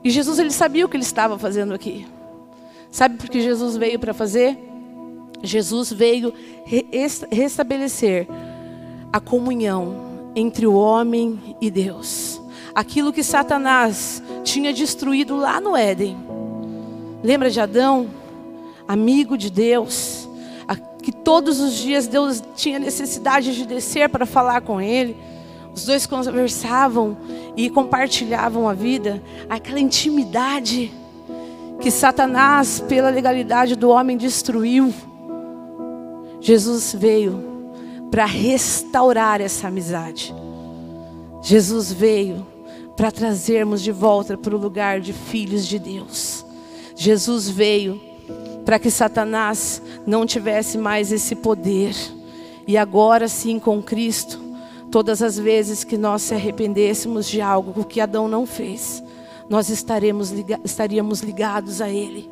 E 0.05 0.11
Jesus 0.11 0.38
ele 0.38 0.50
sabia 0.50 0.85
o 0.85 0.88
que 0.88 0.97
ele 0.97 1.05
estava 1.05 1.38
fazendo 1.38 1.73
aqui. 1.73 2.07
Sabe 2.90 3.17
por 3.17 3.29
que 3.29 3.40
Jesus 3.40 3.76
veio 3.76 3.99
para 3.99 4.12
fazer? 4.12 4.59
Jesus 5.43 5.93
veio 5.93 6.33
restabelecer 7.31 8.26
a 9.12 9.21
comunhão 9.21 10.33
entre 10.35 10.67
o 10.67 10.75
homem 10.75 11.57
e 11.61 11.71
Deus. 11.71 12.39
Aquilo 12.75 13.12
que 13.12 13.23
Satanás 13.23 14.23
tinha 14.45 14.73
destruído 14.73 15.37
lá 15.37 15.61
no 15.61 15.77
Éden 15.77 16.17
Lembra 17.23 17.50
de 17.50 17.61
Adão? 17.61 18.09
Amigo 18.89 19.37
de 19.37 19.50
Deus, 19.50 20.29
que 21.03 21.12
todos 21.12 21.61
os 21.61 21.75
dias 21.75 22.07
Deus 22.07 22.43
tinha 22.57 22.79
necessidade 22.79 23.55
de 23.55 23.67
descer 23.67 24.09
para 24.09 24.27
falar 24.27 24.62
com 24.62 24.81
ele. 24.81 25.17
Os 25.75 25.85
dois 25.85 26.07
conversavam 26.07 27.17
e 27.57 27.71
compartilhavam 27.71 28.69
a 28.69 28.75
vida, 28.75 29.23
aquela 29.49 29.79
intimidade 29.79 30.93
que 31.81 31.91
Satanás, 31.91 32.81
pela 32.81 33.11
legalidade 33.11 33.77
do 33.77 33.91
homem, 33.91 34.17
destruiu. 34.17 34.93
Jesus 36.41 36.95
veio 36.99 37.45
para 38.11 38.25
restaurar 38.25 39.41
essa 39.41 39.69
amizade. 39.69 40.35
Jesus 41.43 41.93
veio 41.93 42.47
para 43.00 43.11
trazermos 43.11 43.80
de 43.80 43.90
volta 43.90 44.37
para 44.37 44.54
o 44.54 44.59
lugar 44.59 45.00
de 45.00 45.14
filhos 45.14 45.66
de 45.66 45.78
Deus. 45.78 46.45
Jesus 46.95 47.49
veio 47.49 47.99
para 48.62 48.78
que 48.78 48.90
Satanás 48.90 49.80
não 50.07 50.26
tivesse 50.26 50.76
mais 50.76 51.11
esse 51.11 51.35
poder. 51.35 51.97
E 52.66 52.76
agora 52.76 53.26
sim, 53.26 53.59
com 53.59 53.83
Cristo, 53.83 54.38
todas 54.90 55.23
as 55.23 55.38
vezes 55.38 55.83
que 55.83 55.97
nós 55.97 56.21
se 56.21 56.35
arrependêssemos 56.35 57.26
de 57.26 57.40
algo 57.40 57.87
que 57.87 58.02
Adão 58.02 58.28
não 58.28 58.45
fez, 58.45 59.02
nós 59.49 59.71
estaremos, 59.71 60.30
estaríamos 60.62 61.21
ligados 61.21 61.80
a 61.80 61.88
Ele. 61.88 62.30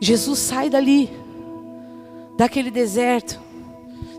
Jesus 0.00 0.38
sai 0.38 0.70
dali, 0.70 1.10
daquele 2.34 2.70
deserto. 2.70 3.38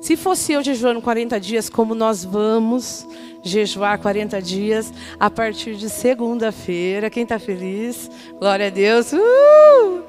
Se 0.01 0.17
fosse 0.17 0.51
eu 0.51 0.63
jejuando 0.63 0.99
40 0.99 1.39
dias, 1.39 1.69
como 1.69 1.93
nós 1.93 2.25
vamos, 2.25 3.07
jejuar 3.43 3.99
40 3.99 4.41
dias 4.41 4.91
a 5.19 5.29
partir 5.29 5.75
de 5.75 5.91
segunda-feira. 5.91 7.07
Quem 7.07 7.21
está 7.21 7.37
feliz? 7.37 8.09
Glória 8.39 8.65
a 8.65 8.69
Deus. 8.71 9.13
Uh! 9.13 10.01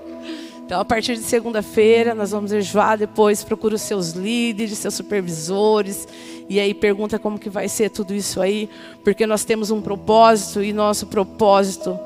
Então, 0.64 0.80
a 0.80 0.84
partir 0.84 1.16
de 1.16 1.22
segunda-feira, 1.22 2.14
nós 2.14 2.30
vamos 2.30 2.50
jejuar. 2.50 2.96
Depois, 2.96 3.44
procura 3.44 3.74
os 3.74 3.82
seus 3.82 4.12
líderes, 4.12 4.78
seus 4.78 4.94
supervisores. 4.94 6.08
E 6.48 6.58
aí, 6.58 6.72
pergunta 6.72 7.18
como 7.18 7.38
que 7.38 7.50
vai 7.50 7.68
ser 7.68 7.90
tudo 7.90 8.14
isso 8.14 8.40
aí. 8.40 8.70
Porque 9.04 9.26
nós 9.26 9.44
temos 9.44 9.70
um 9.70 9.82
propósito 9.82 10.62
e 10.62 10.72
nosso 10.72 11.06
propósito 11.06 11.98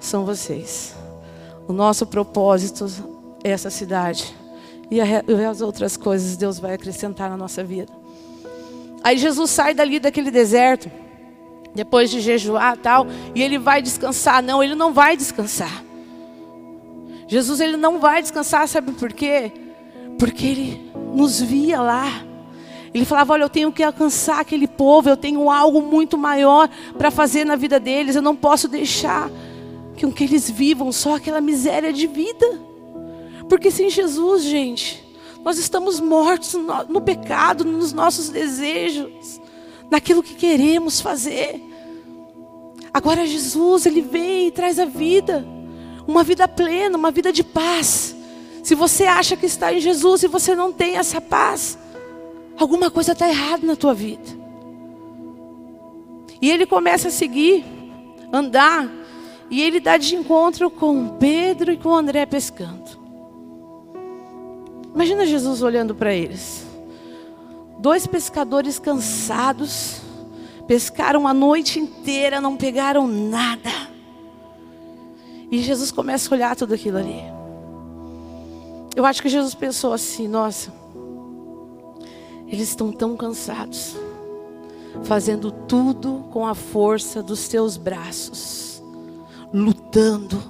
são 0.00 0.24
vocês. 0.24 0.96
O 1.68 1.72
nosso 1.72 2.04
propósito 2.04 2.86
é 3.44 3.50
essa 3.50 3.70
cidade. 3.70 4.34
E 4.90 5.00
as 5.00 5.60
outras 5.60 5.96
coisas 5.96 6.36
Deus 6.36 6.58
vai 6.58 6.74
acrescentar 6.74 7.28
na 7.28 7.36
nossa 7.36 7.64
vida. 7.64 7.92
Aí 9.02 9.18
Jesus 9.18 9.50
sai 9.50 9.74
dali 9.74 9.98
daquele 9.98 10.30
deserto, 10.30 10.90
depois 11.74 12.10
de 12.10 12.20
jejuar 12.20 12.76
tal, 12.76 13.06
e 13.34 13.42
ele 13.42 13.58
vai 13.58 13.82
descansar. 13.82 14.42
Não, 14.42 14.62
ele 14.62 14.74
não 14.74 14.92
vai 14.92 15.16
descansar. 15.16 15.84
Jesus 17.28 17.60
ele 17.60 17.76
não 17.76 17.98
vai 17.98 18.22
descansar, 18.22 18.66
sabe 18.68 18.92
por 18.92 19.12
quê? 19.12 19.52
Porque 20.18 20.46
ele 20.46 20.92
nos 21.14 21.40
via 21.40 21.80
lá. 21.80 22.22
Ele 22.94 23.04
falava: 23.04 23.32
Olha, 23.32 23.42
eu 23.42 23.50
tenho 23.50 23.72
que 23.72 23.82
alcançar 23.82 24.40
aquele 24.40 24.68
povo, 24.68 25.08
eu 25.08 25.16
tenho 25.16 25.50
algo 25.50 25.82
muito 25.82 26.16
maior 26.16 26.68
para 26.96 27.10
fazer 27.10 27.44
na 27.44 27.56
vida 27.56 27.80
deles, 27.80 28.16
eu 28.16 28.22
não 28.22 28.36
posso 28.36 28.68
deixar 28.68 29.30
que, 29.96 30.10
que 30.12 30.24
eles 30.24 30.48
vivam 30.48 30.92
só 30.92 31.16
aquela 31.16 31.40
miséria 31.40 31.92
de 31.92 32.06
vida. 32.06 32.75
Porque 33.48 33.70
sem 33.70 33.88
Jesus, 33.90 34.42
gente, 34.42 35.04
nós 35.44 35.58
estamos 35.58 36.00
mortos 36.00 36.54
no, 36.88 37.00
pecado, 37.00 37.64
nos 37.64 37.92
nossos 37.92 38.28
desejos, 38.28 39.40
naquilo 39.90 40.22
que 40.22 40.34
queremos 40.34 41.00
fazer. 41.00 41.62
Agora 42.92 43.26
Jesus, 43.26 43.86
Ele 43.86 44.00
vem 44.00 44.48
e 44.48 44.50
traz 44.50 44.78
a 44.78 44.84
vida, 44.84 45.46
uma 46.06 46.24
vida 46.24 46.48
plena, 46.48 46.98
uma 46.98 47.10
vida 47.10 47.32
de 47.32 47.44
paz. 47.44 48.16
Se 48.64 48.74
você 48.74 49.04
acha 49.04 49.36
que 49.36 49.46
está 49.46 49.72
em 49.72 49.80
Jesus 49.80 50.24
e 50.24 50.28
você 50.28 50.54
não 50.54 50.72
tem 50.72 50.96
essa 50.96 51.20
paz, 51.20 51.78
alguma 52.58 52.90
coisa 52.90 53.12
está 53.12 53.28
errada 53.28 53.64
na 53.64 53.76
tua 53.76 53.94
vida. 53.94 54.36
E 56.42 56.50
ele 56.50 56.66
começa 56.66 57.08
a 57.08 57.12
seguir, 57.12 57.64
andar, 58.32 58.90
e 59.48 59.62
ele 59.62 59.78
dá 59.78 59.96
de 59.96 60.16
encontro 60.16 60.68
com 60.68 61.08
Pedro 61.10 61.72
e 61.72 61.76
com 61.76 61.94
André 61.94 62.26
pescando. 62.26 62.95
Imagina 64.96 65.26
Jesus 65.26 65.60
olhando 65.60 65.94
para 65.94 66.14
eles. 66.14 66.66
Dois 67.78 68.06
pescadores 68.06 68.78
cansados, 68.78 70.00
pescaram 70.66 71.28
a 71.28 71.34
noite 71.34 71.78
inteira, 71.78 72.40
não 72.40 72.56
pegaram 72.56 73.06
nada. 73.06 73.68
E 75.50 75.58
Jesus 75.58 75.90
começa 75.92 76.30
a 76.30 76.34
olhar 76.34 76.56
tudo 76.56 76.72
aquilo 76.72 76.96
ali. 76.96 77.20
Eu 78.96 79.04
acho 79.04 79.20
que 79.20 79.28
Jesus 79.28 79.54
pensou 79.54 79.92
assim: 79.92 80.26
nossa, 80.26 80.72
eles 82.46 82.70
estão 82.70 82.90
tão 82.90 83.18
cansados, 83.18 83.94
fazendo 85.04 85.50
tudo 85.50 86.24
com 86.32 86.46
a 86.46 86.54
força 86.54 87.22
dos 87.22 87.40
seus 87.40 87.76
braços, 87.76 88.82
lutando, 89.52 90.42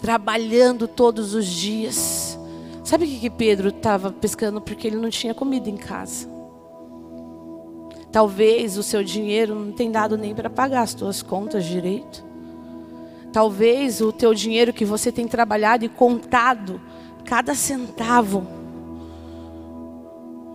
trabalhando 0.00 0.86
todos 0.86 1.34
os 1.34 1.46
dias 1.46 2.37
Sabe 2.88 3.04
o 3.04 3.06
que, 3.06 3.18
que 3.18 3.28
Pedro 3.28 3.68
estava 3.68 4.10
pescando? 4.10 4.62
Porque 4.62 4.86
ele 4.86 4.96
não 4.96 5.10
tinha 5.10 5.34
comida 5.34 5.68
em 5.68 5.76
casa. 5.76 6.26
Talvez 8.10 8.78
o 8.78 8.82
seu 8.82 9.04
dinheiro 9.04 9.54
não 9.54 9.72
tenha 9.72 9.90
dado 9.90 10.16
nem 10.16 10.34
para 10.34 10.48
pagar 10.48 10.84
as 10.84 10.92
suas 10.92 11.20
contas 11.20 11.66
direito. 11.66 12.24
Talvez 13.30 14.00
o 14.00 14.10
teu 14.10 14.32
dinheiro 14.32 14.72
que 14.72 14.86
você 14.86 15.12
tem 15.12 15.28
trabalhado 15.28 15.84
e 15.84 15.88
contado, 15.90 16.80
cada 17.26 17.54
centavo, 17.54 18.46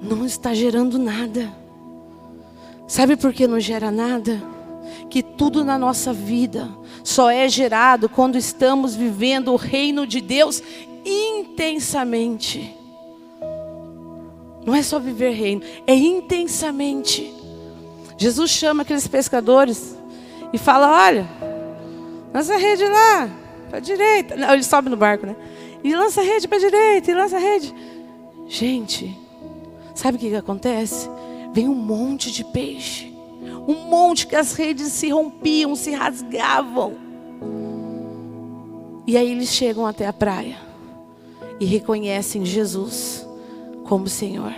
não 0.01 0.25
está 0.25 0.55
gerando 0.55 0.97
nada. 0.97 1.53
Sabe 2.87 3.15
por 3.15 3.31
que 3.31 3.45
não 3.45 3.59
gera 3.59 3.91
nada? 3.91 4.41
Que 5.07 5.21
tudo 5.21 5.63
na 5.63 5.77
nossa 5.77 6.11
vida 6.11 6.67
só 7.03 7.29
é 7.29 7.47
gerado 7.47 8.09
quando 8.09 8.39
estamos 8.39 8.95
vivendo 8.95 9.53
o 9.53 9.55
reino 9.55 10.07
de 10.07 10.19
Deus 10.19 10.63
intensamente. 11.05 12.75
Não 14.65 14.73
é 14.73 14.81
só 14.81 14.99
viver 14.99 15.31
reino, 15.31 15.61
é 15.85 15.93
intensamente. 15.93 17.33
Jesus 18.17 18.51
chama 18.51 18.83
aqueles 18.83 19.07
pescadores 19.07 19.97
e 20.53 20.57
fala: 20.57 21.05
Olha, 21.05 21.27
nossa 22.33 22.55
rede 22.55 22.85
lá, 22.85 23.29
para 23.69 23.77
a 23.77 23.81
direita. 23.81 24.35
Não, 24.35 24.53
ele 24.53 24.63
sobe 24.63 24.89
no 24.89 24.97
barco, 24.97 25.25
né? 25.25 25.35
E 25.83 25.93
lança 25.93 26.21
a 26.21 26.23
rede 26.23 26.47
para 26.47 26.57
a 26.57 26.61
direita, 26.61 27.11
e 27.11 27.13
lança 27.13 27.35
a 27.35 27.39
rede. 27.39 27.75
Gente, 28.47 29.17
sabe 29.93 30.17
o 30.17 30.19
que, 30.19 30.29
que 30.29 30.35
acontece? 30.35 31.09
Vem 31.51 31.67
um 31.67 31.75
monte 31.75 32.31
de 32.31 32.43
peixe. 32.45 33.11
Um 33.67 33.89
monte 33.89 34.27
que 34.27 34.35
as 34.35 34.53
redes 34.53 34.87
se 34.87 35.09
rompiam, 35.09 35.75
se 35.75 35.91
rasgavam. 35.91 36.95
E 39.05 39.17
aí 39.17 39.29
eles 39.29 39.49
chegam 39.49 39.85
até 39.85 40.07
a 40.07 40.13
praia 40.13 40.72
e 41.63 41.65
reconhecem 41.65 42.43
Jesus 42.43 43.25
como 43.85 44.09
Senhor. 44.09 44.53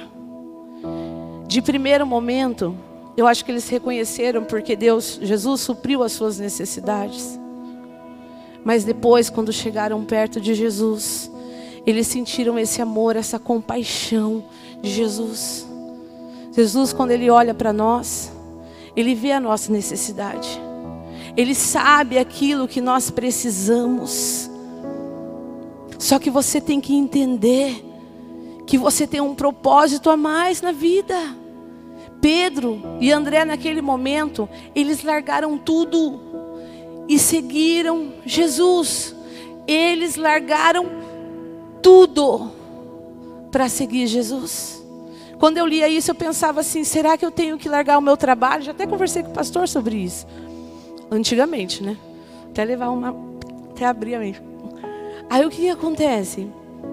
De 1.47 1.62
primeiro 1.62 2.03
momento, 2.03 2.75
eu 3.15 3.27
acho 3.27 3.45
que 3.45 3.51
eles 3.51 3.69
reconheceram 3.69 4.43
porque 4.43 4.75
Deus, 4.75 5.19
Jesus 5.21 5.62
supriu 5.62 6.01
as 6.01 6.13
suas 6.13 6.39
necessidades. 6.39 7.39
Mas 8.63 8.83
depois, 8.83 9.29
quando 9.29 9.53
chegaram 9.53 10.03
perto 10.03 10.41
de 10.41 10.55
Jesus, 10.55 11.29
eles 11.85 12.07
sentiram 12.07 12.57
esse 12.57 12.81
amor, 12.81 13.15
essa 13.15 13.38
compaixão 13.38 14.43
de 14.81 14.89
Jesus. 14.89 15.67
Jesus, 16.53 16.91
quando 16.91 17.12
Ele 17.12 17.29
olha 17.29 17.53
para 17.53 17.71
nós, 17.71 18.31
Ele 18.95 19.13
vê 19.13 19.31
a 19.31 19.39
nossa 19.39 19.71
necessidade. 19.71 20.59
Ele 21.38 21.53
sabe 21.53 22.17
aquilo 22.17 22.67
que 22.67 22.81
nós 22.81 23.12
precisamos. 23.12 24.50
Só 25.97 26.19
que 26.19 26.29
você 26.29 26.59
tem 26.59 26.79
que 26.81 26.95
entender 26.95 27.83
que 28.65 28.77
você 28.77 29.05
tem 29.05 29.21
um 29.21 29.35
propósito 29.35 30.09
a 30.09 30.17
mais 30.17 30.61
na 30.61 30.71
vida. 30.71 31.15
Pedro 32.21 32.81
e 32.99 33.11
André, 33.11 33.45
naquele 33.45 33.81
momento, 33.81 34.49
eles 34.73 35.03
largaram 35.03 35.57
tudo 35.57 36.19
e 37.07 37.19
seguiram 37.19 38.13
Jesus. 38.25 39.15
Eles 39.67 40.15
largaram 40.15 40.87
tudo 41.81 42.51
para 43.51 43.69
seguir 43.69 44.07
Jesus. 44.07 44.83
Quando 45.37 45.57
eu 45.57 45.67
lia 45.67 45.87
isso, 45.87 46.11
eu 46.11 46.15
pensava 46.15 46.61
assim: 46.61 46.83
será 46.83 47.17
que 47.17 47.25
eu 47.25 47.31
tenho 47.31 47.57
que 47.57 47.69
largar 47.69 47.97
o 47.97 48.01
meu 48.01 48.17
trabalho? 48.17 48.63
Já 48.63 48.71
até 48.71 48.87
conversei 48.87 49.21
com 49.21 49.29
o 49.29 49.33
pastor 49.33 49.67
sobre 49.67 49.97
isso. 49.97 50.25
Antigamente, 51.11 51.83
né? 51.83 51.97
Até 52.49 52.63
levar 52.63 52.89
uma. 52.89 53.15
Até 53.71 53.85
abrir 53.85 54.15
a 54.15 54.19
mente. 54.19 54.41
Aí 55.29 55.46
o 55.46 55.50
que, 55.50 55.62
que 55.62 55.70
acontece? 55.70 56.48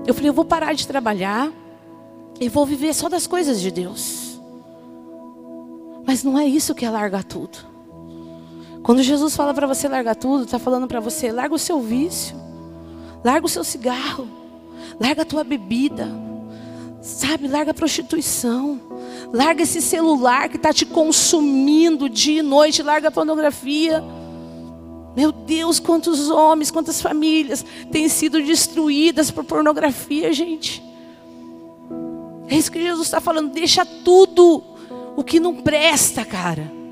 Eu 0.06 0.14
falei: 0.14 0.30
eu 0.30 0.34
vou 0.34 0.44
parar 0.44 0.72
de 0.74 0.86
trabalhar 0.86 1.52
e 2.40 2.48
vou 2.48 2.66
viver 2.66 2.94
só 2.94 3.08
das 3.08 3.26
coisas 3.26 3.60
de 3.60 3.70
Deus. 3.70 4.40
Mas 6.04 6.24
não 6.24 6.38
é 6.38 6.44
isso 6.44 6.74
que 6.74 6.84
é 6.84 6.90
largar 6.90 7.24
tudo. 7.24 7.58
Quando 8.82 9.02
Jesus 9.02 9.36
fala 9.36 9.54
para 9.54 9.66
você 9.66 9.86
largar 9.86 10.16
tudo, 10.16 10.44
está 10.44 10.58
falando 10.58 10.88
para 10.88 11.00
você: 11.00 11.30
larga 11.30 11.54
o 11.54 11.58
seu 11.58 11.80
vício, 11.80 12.36
larga 13.24 13.46
o 13.46 13.48
seu 13.48 13.62
cigarro, 13.62 14.26
larga 14.98 15.22
a 15.22 15.24
tua 15.24 15.44
bebida, 15.44 16.08
sabe? 17.00 17.46
Larga 17.46 17.70
a 17.70 17.74
prostituição, 17.74 18.80
larga 19.32 19.62
esse 19.62 19.80
celular 19.80 20.48
que 20.48 20.56
está 20.56 20.72
te 20.72 20.84
consumindo 20.84 22.08
dia 22.08 22.40
e 22.40 22.42
noite, 22.42 22.82
larga 22.82 23.08
a 23.08 23.12
pornografia. 23.12 24.02
Meu 25.14 25.30
Deus, 25.30 25.78
quantos 25.78 26.30
homens, 26.30 26.70
quantas 26.70 27.02
famílias 27.02 27.64
têm 27.90 28.08
sido 28.08 28.40
destruídas 28.40 29.30
por 29.30 29.44
pornografia, 29.44 30.32
gente. 30.32 30.82
É 32.48 32.56
isso 32.56 32.72
que 32.72 32.82
Jesus 32.82 33.06
está 33.06 33.20
falando. 33.20 33.52
Deixa 33.52 33.84
tudo 33.84 34.62
o 35.16 35.22
que 35.22 35.38
não 35.38 35.56
presta, 35.56 36.24
cara 36.24 36.82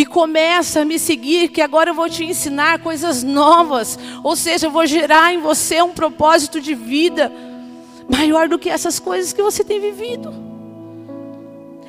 e 0.00 0.06
começa 0.06 0.80
a 0.80 0.84
me 0.84 0.98
seguir, 0.98 1.48
que 1.48 1.60
agora 1.60 1.90
eu 1.90 1.94
vou 1.94 2.08
te 2.08 2.24
ensinar 2.24 2.78
coisas 2.78 3.22
novas. 3.22 3.98
Ou 4.22 4.34
seja, 4.34 4.66
eu 4.66 4.70
vou 4.70 4.86
gerar 4.86 5.34
em 5.34 5.40
você 5.40 5.82
um 5.82 5.92
propósito 5.92 6.58
de 6.58 6.74
vida 6.74 7.30
maior 8.08 8.48
do 8.48 8.58
que 8.58 8.70
essas 8.70 8.98
coisas 8.98 9.32
que 9.34 9.42
você 9.42 9.62
tem 9.62 9.78
vivido. 9.78 10.32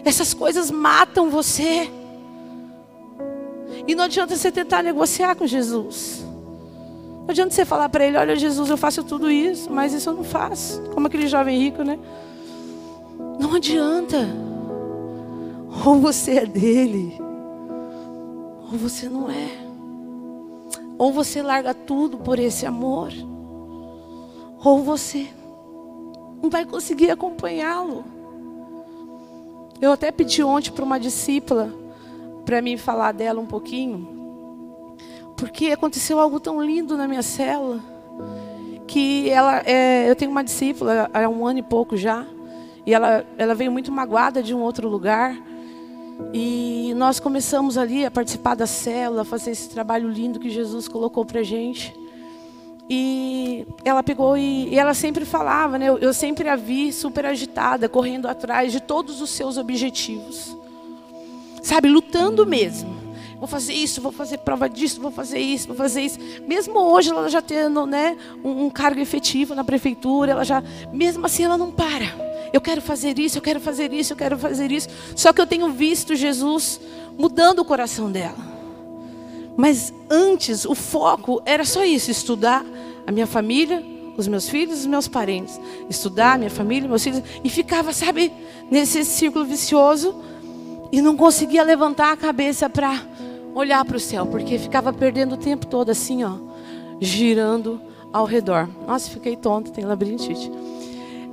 Essas 0.03 0.33
coisas 0.33 0.69
matam 0.69 1.29
você. 1.29 1.89
E 3.91 3.95
não 3.95 4.05
adianta 4.05 4.35
você 4.35 4.51
tentar 4.51 4.81
negociar 4.81 5.35
com 5.35 5.45
Jesus. 5.45 6.23
Não 7.21 7.29
adianta 7.29 7.53
você 7.53 7.65
falar 7.65 7.89
para 7.89 8.05
ele: 8.05 8.17
Olha, 8.17 8.35
Jesus, 8.35 8.69
eu 8.69 8.77
faço 8.77 9.03
tudo 9.03 9.29
isso, 9.29 9.71
mas 9.71 9.93
isso 9.93 10.09
eu 10.09 10.13
não 10.13 10.23
faço. 10.23 10.81
Como 10.93 11.07
aquele 11.07 11.27
jovem 11.27 11.57
rico, 11.57 11.83
né? 11.83 11.99
Não 13.39 13.55
adianta. 13.55 14.17
Ou 15.85 15.99
você 15.99 16.37
é 16.37 16.45
dele 16.45 17.19
ou 18.71 18.77
você 18.77 19.09
não 19.09 19.29
é. 19.29 19.49
Ou 20.97 21.11
você 21.11 21.41
larga 21.41 21.73
tudo 21.73 22.17
por 22.17 22.39
esse 22.39 22.65
amor, 22.65 23.11
ou 24.63 24.83
você 24.83 25.27
não 26.41 26.49
vai 26.49 26.65
conseguir 26.65 27.11
acompanhá-lo. 27.11 28.05
Eu 29.81 29.91
até 29.91 30.11
pedi 30.11 30.43
ontem 30.43 30.71
para 30.71 30.85
uma 30.85 30.99
discípula 30.99 31.80
para 32.45 32.61
mim 32.61 32.77
falar 32.77 33.11
dela 33.11 33.39
um 33.39 33.45
pouquinho, 33.45 34.97
porque 35.37 35.67
aconteceu 35.67 36.19
algo 36.19 36.39
tão 36.39 36.61
lindo 36.63 36.97
na 36.97 37.07
minha 37.07 37.23
cela 37.23 37.79
que 38.87 39.29
ela, 39.29 39.61
é, 39.65 40.09
eu 40.09 40.15
tenho 40.17 40.29
uma 40.29 40.43
discípula 40.43 41.09
há 41.13 41.29
um 41.29 41.47
ano 41.47 41.59
e 41.59 41.63
pouco 41.63 41.95
já, 41.95 42.25
e 42.85 42.93
ela, 42.93 43.25
ela 43.37 43.55
veio 43.55 43.71
muito 43.71 43.91
magoada 43.91 44.43
de 44.43 44.53
um 44.53 44.59
outro 44.59 44.89
lugar. 44.89 45.37
E 46.33 46.93
nós 46.95 47.19
começamos 47.19 47.77
ali 47.77 48.05
a 48.05 48.11
participar 48.11 48.55
da 48.55 48.67
célula, 48.67 49.23
fazer 49.23 49.51
esse 49.51 49.69
trabalho 49.69 50.09
lindo 50.09 50.39
que 50.39 50.49
Jesus 50.49 50.87
colocou 50.87 51.25
para 51.25 51.41
gente. 51.41 51.95
E 52.89 53.65
ela 53.85 54.03
pegou 54.03 54.37
e, 54.37 54.67
e, 54.67 54.77
ela 54.77 54.93
sempre 54.93 55.23
falava, 55.23 55.79
né? 55.79 55.87
Eu, 55.87 55.97
eu 55.99 56.13
sempre 56.13 56.49
a 56.49 56.55
vi 56.55 56.91
super 56.91 57.25
agitada, 57.25 57.87
correndo 57.87 58.27
atrás 58.27 58.71
de 58.71 58.81
todos 58.81 59.21
os 59.21 59.29
seus 59.29 59.57
objetivos, 59.57 60.55
sabe, 61.61 61.87
lutando 61.87 62.45
mesmo. 62.45 63.01
Vou 63.37 63.47
fazer 63.47 63.73
isso, 63.73 64.01
vou 64.01 64.11
fazer 64.11 64.37
prova 64.39 64.69
disso, 64.69 65.01
vou 65.01 65.11
fazer 65.11 65.39
isso, 65.39 65.67
vou 65.67 65.75
fazer 65.75 66.01
isso. 66.01 66.19
Mesmo 66.47 66.79
hoje 66.79 67.09
ela 67.09 67.27
já 67.29 67.41
tendo, 67.41 67.85
né, 67.87 68.15
um, 68.43 68.65
um 68.65 68.69
cargo 68.69 68.99
efetivo 68.99 69.55
na 69.55 69.63
prefeitura, 69.63 70.33
ela 70.33 70.43
já, 70.43 70.63
mesmo 70.91 71.25
assim 71.25 71.43
ela 71.43 71.57
não 71.57 71.71
para 71.71 72.31
eu 72.53 72.59
quero 72.59 72.81
fazer 72.81 73.17
isso, 73.17 73.37
eu 73.37 73.41
quero 73.41 73.59
fazer 73.59 73.93
isso, 73.93 74.13
eu 74.13 74.17
quero 74.17 74.37
fazer 74.37 74.71
isso. 74.71 74.89
Só 75.15 75.31
que 75.31 75.39
eu 75.39 75.47
tenho 75.47 75.71
visto 75.71 76.15
Jesus 76.15 76.79
mudando 77.17 77.59
o 77.59 77.65
coração 77.65 78.11
dela. 78.11 78.51
Mas 79.55 79.93
antes, 80.09 80.65
o 80.65 80.75
foco 80.75 81.41
era 81.45 81.63
só 81.63 81.83
isso: 81.83 82.11
estudar 82.11 82.65
a 83.07 83.11
minha 83.11 83.27
família, 83.27 83.83
os 84.17 84.27
meus 84.27 84.49
filhos, 84.49 84.79
os 84.79 84.85
meus 84.85 85.07
parentes. 85.07 85.59
Estudar 85.89 86.37
minha 86.37 86.49
família, 86.49 86.89
meus 86.89 87.03
filhos. 87.03 87.21
E 87.43 87.49
ficava, 87.49 87.93
sabe, 87.93 88.31
nesse 88.69 89.05
círculo 89.05 89.45
vicioso. 89.45 90.15
E 90.91 91.01
não 91.01 91.15
conseguia 91.15 91.63
levantar 91.63 92.11
a 92.11 92.17
cabeça 92.17 92.69
para 92.69 93.01
olhar 93.55 93.83
para 93.85 93.97
o 93.97 93.99
céu, 93.99 94.25
porque 94.25 94.57
ficava 94.57 94.91
perdendo 94.91 95.35
o 95.35 95.37
tempo 95.37 95.65
todo 95.65 95.89
assim, 95.89 96.23
ó, 96.23 96.33
girando 96.99 97.81
ao 98.11 98.25
redor. 98.25 98.69
Nossa, 98.85 99.09
fiquei 99.09 99.35
tonta, 99.35 99.71
tem 99.71 99.85
labirintite. 99.85 100.51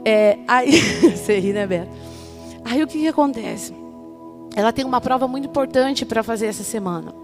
É, 0.05 0.39
aí, 0.47 0.71
você 1.15 1.39
ri, 1.39 1.53
né, 1.53 1.67
Beto? 1.67 1.91
Aí 2.65 2.83
o 2.83 2.87
que, 2.87 2.99
que 2.99 3.09
acontece? 3.09 3.75
Ela 4.55 4.73
tem 4.73 4.85
uma 4.85 5.01
prova 5.01 5.27
muito 5.29 5.47
importante 5.47 6.05
para 6.05 6.23
fazer 6.23 6.47
essa 6.47 6.63
semana. 6.63 7.15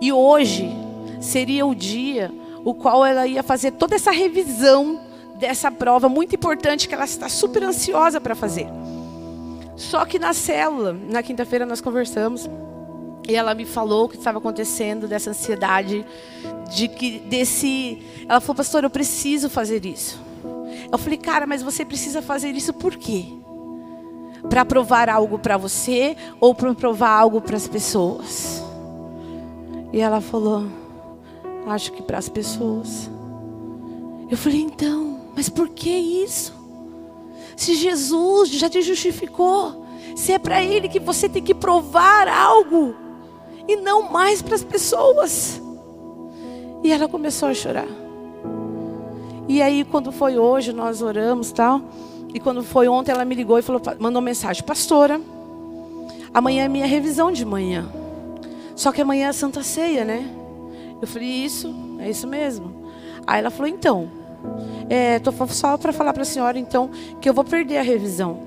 E 0.00 0.12
hoje 0.12 0.68
seria 1.20 1.66
o 1.66 1.74
dia 1.74 2.30
o 2.64 2.74
qual 2.74 3.04
ela 3.04 3.26
ia 3.26 3.42
fazer 3.42 3.72
toda 3.72 3.94
essa 3.94 4.10
revisão 4.10 5.00
dessa 5.38 5.70
prova 5.70 6.08
muito 6.08 6.34
importante 6.34 6.88
que 6.88 6.94
ela 6.94 7.04
está 7.04 7.28
super 7.28 7.62
ansiosa 7.62 8.20
para 8.20 8.34
fazer. 8.34 8.66
Só 9.76 10.04
que 10.06 10.18
na 10.18 10.32
célula, 10.32 10.92
na 10.92 11.22
quinta-feira 11.22 11.66
nós 11.66 11.80
conversamos 11.80 12.48
e 13.28 13.34
ela 13.34 13.54
me 13.54 13.64
falou 13.64 14.06
o 14.06 14.08
que 14.08 14.16
estava 14.16 14.38
acontecendo 14.38 15.06
dessa 15.06 15.30
ansiedade 15.30 16.04
de 16.74 16.88
que 16.88 17.18
desse, 17.20 18.02
ela 18.28 18.40
falou, 18.40 18.56
pastor, 18.56 18.84
eu 18.84 18.90
preciso 18.90 19.50
fazer 19.50 19.84
isso. 19.84 20.20
Eu 20.90 20.98
falei, 20.98 21.18
cara, 21.18 21.46
mas 21.46 21.62
você 21.62 21.84
precisa 21.84 22.22
fazer 22.22 22.50
isso 22.52 22.72
por 22.72 22.96
quê? 22.96 23.26
Para 24.48 24.64
provar 24.64 25.08
algo 25.08 25.38
para 25.38 25.56
você 25.56 26.16
ou 26.40 26.54
para 26.54 26.72
provar 26.74 27.10
algo 27.10 27.40
para 27.40 27.56
as 27.56 27.66
pessoas? 27.66 28.62
E 29.92 30.00
ela 30.00 30.20
falou, 30.20 30.66
acho 31.66 31.92
que 31.92 32.02
para 32.02 32.18
as 32.18 32.28
pessoas. 32.28 33.10
Eu 34.30 34.36
falei, 34.36 34.60
então, 34.60 35.20
mas 35.34 35.48
por 35.48 35.68
que 35.68 35.90
isso? 35.90 36.55
Se 37.54 37.74
Jesus 37.74 38.48
já 38.50 38.68
te 38.68 38.82
justificou, 38.82 39.84
se 40.16 40.32
é 40.32 40.38
para 40.38 40.62
Ele 40.62 40.88
que 40.88 40.98
você 40.98 41.28
tem 41.28 41.42
que 41.42 41.54
provar 41.54 42.26
algo, 42.28 42.94
e 43.68 43.76
não 43.76 44.10
mais 44.10 44.40
para 44.40 44.54
as 44.54 44.64
pessoas. 44.64 45.60
E 46.82 46.92
ela 46.92 47.08
começou 47.08 47.48
a 47.48 47.54
chorar. 47.54 47.88
E 49.48 49.60
aí, 49.62 49.84
quando 49.84 50.10
foi 50.10 50.38
hoje, 50.38 50.72
nós 50.72 51.02
oramos 51.02 51.52
tal. 51.52 51.80
E 52.34 52.40
quando 52.40 52.62
foi 52.62 52.88
ontem, 52.88 53.12
ela 53.12 53.24
me 53.24 53.34
ligou 53.34 53.58
e 53.58 53.62
falou, 53.62 53.80
mandou 53.98 54.20
mensagem: 54.20 54.62
Pastora, 54.62 55.20
amanhã 56.34 56.64
é 56.64 56.68
minha 56.68 56.86
revisão 56.86 57.30
de 57.32 57.44
manhã. 57.44 57.88
Só 58.74 58.92
que 58.92 59.00
amanhã 59.00 59.28
é 59.28 59.32
Santa 59.32 59.62
Ceia, 59.62 60.04
né? 60.04 60.28
Eu 61.00 61.06
falei: 61.06 61.28
Isso, 61.28 61.74
é 61.98 62.10
isso 62.10 62.26
mesmo. 62.26 62.90
Aí 63.26 63.38
ela 63.40 63.50
falou: 63.50 63.68
Então, 63.68 64.10
Estou 65.16 65.34
é, 65.38 65.46
só 65.48 65.76
para 65.76 65.92
falar 65.92 66.12
para 66.12 66.22
a 66.22 66.26
senhora, 66.26 66.58
então, 66.58 66.90
que 67.20 67.28
eu 67.28 67.34
vou 67.34 67.44
perder 67.44 67.78
a 67.78 67.82
revisão. 67.82 68.40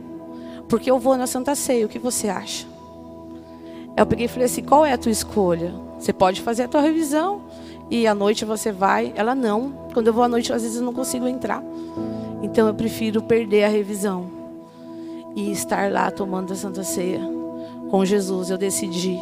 Porque 0.68 0.90
eu 0.90 1.00
vou 1.00 1.18
na 1.18 1.28
Santa 1.28 1.56
Ceia. 1.56 1.86
O 1.86 1.90
que 1.90 2.00
você 2.00 2.30
acha? 2.30 2.66
Eu 3.98 4.06
peguei 4.06 4.26
e 4.26 4.30
falei 4.30 4.46
assim: 4.46 4.64
qual 4.64 4.86
é 4.86 4.94
a 4.94 4.98
tua 4.98 5.12
escolha? 5.12 5.74
Você 6.00 6.14
pode 6.14 6.42
fazer 6.42 6.64
a 6.64 6.68
tua 6.68 6.82
revisão 6.82 7.42
e 7.90 8.08
à 8.08 8.16
noite 8.16 8.46
você 8.46 8.72
vai. 8.72 9.12
Ela 9.16 9.36
não. 9.36 9.72
Quando 9.94 10.08
eu 10.08 10.14
vou 10.14 10.24
à 10.24 10.28
noite, 10.28 10.54
às 10.54 10.62
vezes 10.62 10.78
eu 10.78 10.84
não 10.84 10.94
consigo 10.94 11.28
entrar. 11.28 11.64
Então 12.42 12.68
eu 12.68 12.74
prefiro 12.74 13.22
perder 13.22 13.66
a 13.66 13.68
revisão 13.68 14.30
e 15.36 15.52
estar 15.52 15.92
lá 15.92 16.10
tomando 16.10 16.54
a 16.54 16.56
Santa 16.56 16.84
Ceia 16.84 17.20
com 17.90 18.06
Jesus. 18.06 18.50
Eu 18.50 18.58
decidi 18.58 19.18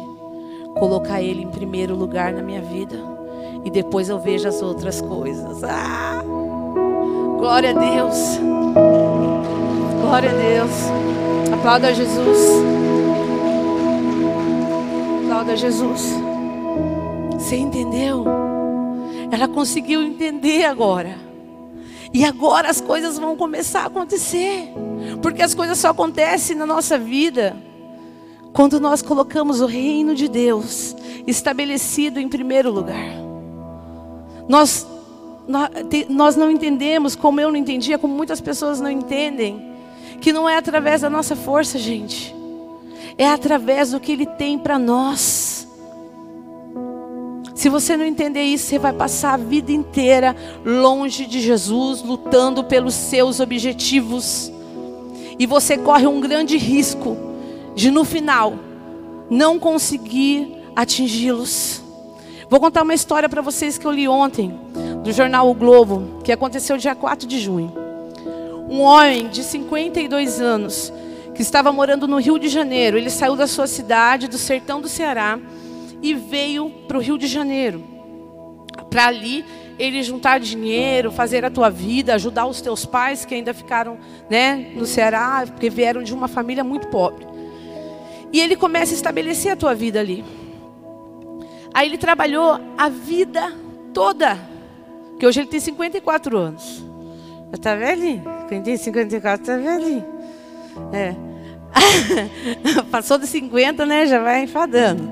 colocar 0.78 1.20
Ele 1.20 1.42
em 1.42 1.50
primeiro 1.50 1.96
lugar 1.96 2.32
na 2.32 2.42
minha 2.42 2.62
vida 2.62 2.96
e 3.64 3.70
depois 3.70 4.08
eu 4.08 4.20
vejo 4.20 4.46
as 4.46 4.62
outras 4.62 5.00
coisas. 5.00 5.64
Ah! 5.64 6.47
Glória 7.38 7.70
a 7.70 7.72
Deus. 7.72 8.18
Glória 10.00 10.30
a 10.30 10.34
Deus. 10.34 10.70
Aplauda 11.54 11.94
Jesus. 11.94 12.38
Aplauda 15.22 15.56
Jesus. 15.56 16.02
Você 17.34 17.56
entendeu? 17.56 18.24
Ela 19.30 19.46
conseguiu 19.46 20.02
entender 20.02 20.64
agora. 20.64 21.16
E 22.12 22.24
agora 22.24 22.68
as 22.68 22.80
coisas 22.80 23.18
vão 23.18 23.36
começar 23.36 23.82
a 23.82 23.86
acontecer. 23.86 24.72
Porque 25.22 25.40
as 25.40 25.54
coisas 25.54 25.78
só 25.78 25.90
acontecem 25.90 26.56
na 26.56 26.66
nossa 26.66 26.98
vida 26.98 27.56
quando 28.52 28.80
nós 28.80 29.00
colocamos 29.00 29.60
o 29.60 29.66
reino 29.66 30.14
de 30.14 30.26
Deus 30.26 30.96
estabelecido 31.24 32.18
em 32.18 32.28
primeiro 32.28 32.72
lugar. 32.72 33.14
Nós, 34.48 34.84
nós 36.08 36.36
não 36.36 36.50
entendemos, 36.50 37.16
como 37.16 37.40
eu 37.40 37.50
não 37.50 37.56
entendia, 37.56 37.98
como 37.98 38.14
muitas 38.14 38.40
pessoas 38.40 38.80
não 38.80 38.90
entendem, 38.90 39.72
que 40.20 40.32
não 40.32 40.48
é 40.48 40.56
através 40.56 41.00
da 41.00 41.08
nossa 41.08 41.34
força, 41.34 41.78
gente, 41.78 42.34
é 43.16 43.26
através 43.26 43.92
do 43.92 44.00
que 44.00 44.12
Ele 44.12 44.26
tem 44.26 44.58
para 44.58 44.78
nós. 44.78 45.66
Se 47.54 47.68
você 47.68 47.96
não 47.96 48.04
entender 48.04 48.42
isso, 48.42 48.66
você 48.66 48.78
vai 48.78 48.92
passar 48.92 49.34
a 49.34 49.36
vida 49.36 49.72
inteira 49.72 50.36
longe 50.64 51.26
de 51.26 51.40
Jesus, 51.40 52.02
lutando 52.02 52.62
pelos 52.62 52.94
seus 52.94 53.40
objetivos. 53.40 54.52
E 55.38 55.44
você 55.44 55.76
corre 55.76 56.06
um 56.06 56.20
grande 56.20 56.56
risco 56.56 57.16
de 57.74 57.90
no 57.90 58.04
final 58.04 58.54
não 59.28 59.58
conseguir 59.58 60.56
atingi-los. 60.76 61.82
Vou 62.50 62.58
contar 62.58 62.82
uma 62.82 62.94
história 62.94 63.28
para 63.28 63.42
vocês 63.42 63.76
que 63.76 63.86
eu 63.86 63.90
li 63.90 64.08
ontem, 64.08 64.58
do 65.04 65.12
jornal 65.12 65.50
O 65.50 65.54
Globo, 65.54 66.22
que 66.24 66.32
aconteceu 66.32 66.78
dia 66.78 66.94
4 66.94 67.28
de 67.28 67.38
junho. 67.38 67.74
Um 68.70 68.80
homem 68.80 69.28
de 69.28 69.42
52 69.42 70.40
anos, 70.40 70.90
que 71.34 71.42
estava 71.42 71.70
morando 71.70 72.08
no 72.08 72.16
Rio 72.16 72.38
de 72.38 72.48
Janeiro, 72.48 72.96
ele 72.96 73.10
saiu 73.10 73.36
da 73.36 73.46
sua 73.46 73.66
cidade, 73.66 74.28
do 74.28 74.38
sertão 74.38 74.80
do 74.80 74.88
Ceará, 74.88 75.38
e 76.00 76.14
veio 76.14 76.70
para 76.88 76.96
o 76.96 77.02
Rio 77.02 77.18
de 77.18 77.26
Janeiro. 77.26 77.84
Para 78.88 79.08
ali 79.08 79.44
ele 79.78 80.02
juntar 80.02 80.40
dinheiro, 80.40 81.12
fazer 81.12 81.44
a 81.44 81.50
tua 81.50 81.68
vida, 81.68 82.14
ajudar 82.14 82.46
os 82.46 82.62
teus 82.62 82.86
pais 82.86 83.26
que 83.26 83.34
ainda 83.34 83.52
ficaram 83.52 83.98
né, 84.30 84.72
no 84.74 84.86
Ceará, 84.86 85.44
porque 85.46 85.68
vieram 85.68 86.02
de 86.02 86.14
uma 86.14 86.28
família 86.28 86.64
muito 86.64 86.88
pobre. 86.88 87.26
E 88.32 88.40
ele 88.40 88.56
começa 88.56 88.94
a 88.94 88.96
estabelecer 88.96 89.52
a 89.52 89.56
tua 89.56 89.74
vida 89.74 90.00
ali. 90.00 90.24
Aí 91.78 91.86
ele 91.86 91.96
trabalhou 91.96 92.58
a 92.76 92.88
vida 92.88 93.52
toda, 93.94 94.36
que 95.16 95.24
hoje 95.24 95.38
ele 95.38 95.46
tem 95.46 95.60
54 95.60 96.36
anos. 96.36 96.84
Já 97.50 97.54
está 97.54 97.76
velhinho? 97.76 98.24
Quem 98.48 98.60
tem 98.60 98.76
54 98.76 99.40
está 99.40 99.56
velhinho. 99.56 100.04
É. 100.92 101.14
Passou 102.90 103.16
de 103.16 103.28
50, 103.28 103.86
né? 103.86 104.06
Já 104.06 104.18
vai 104.20 104.42
enfadando. 104.42 105.08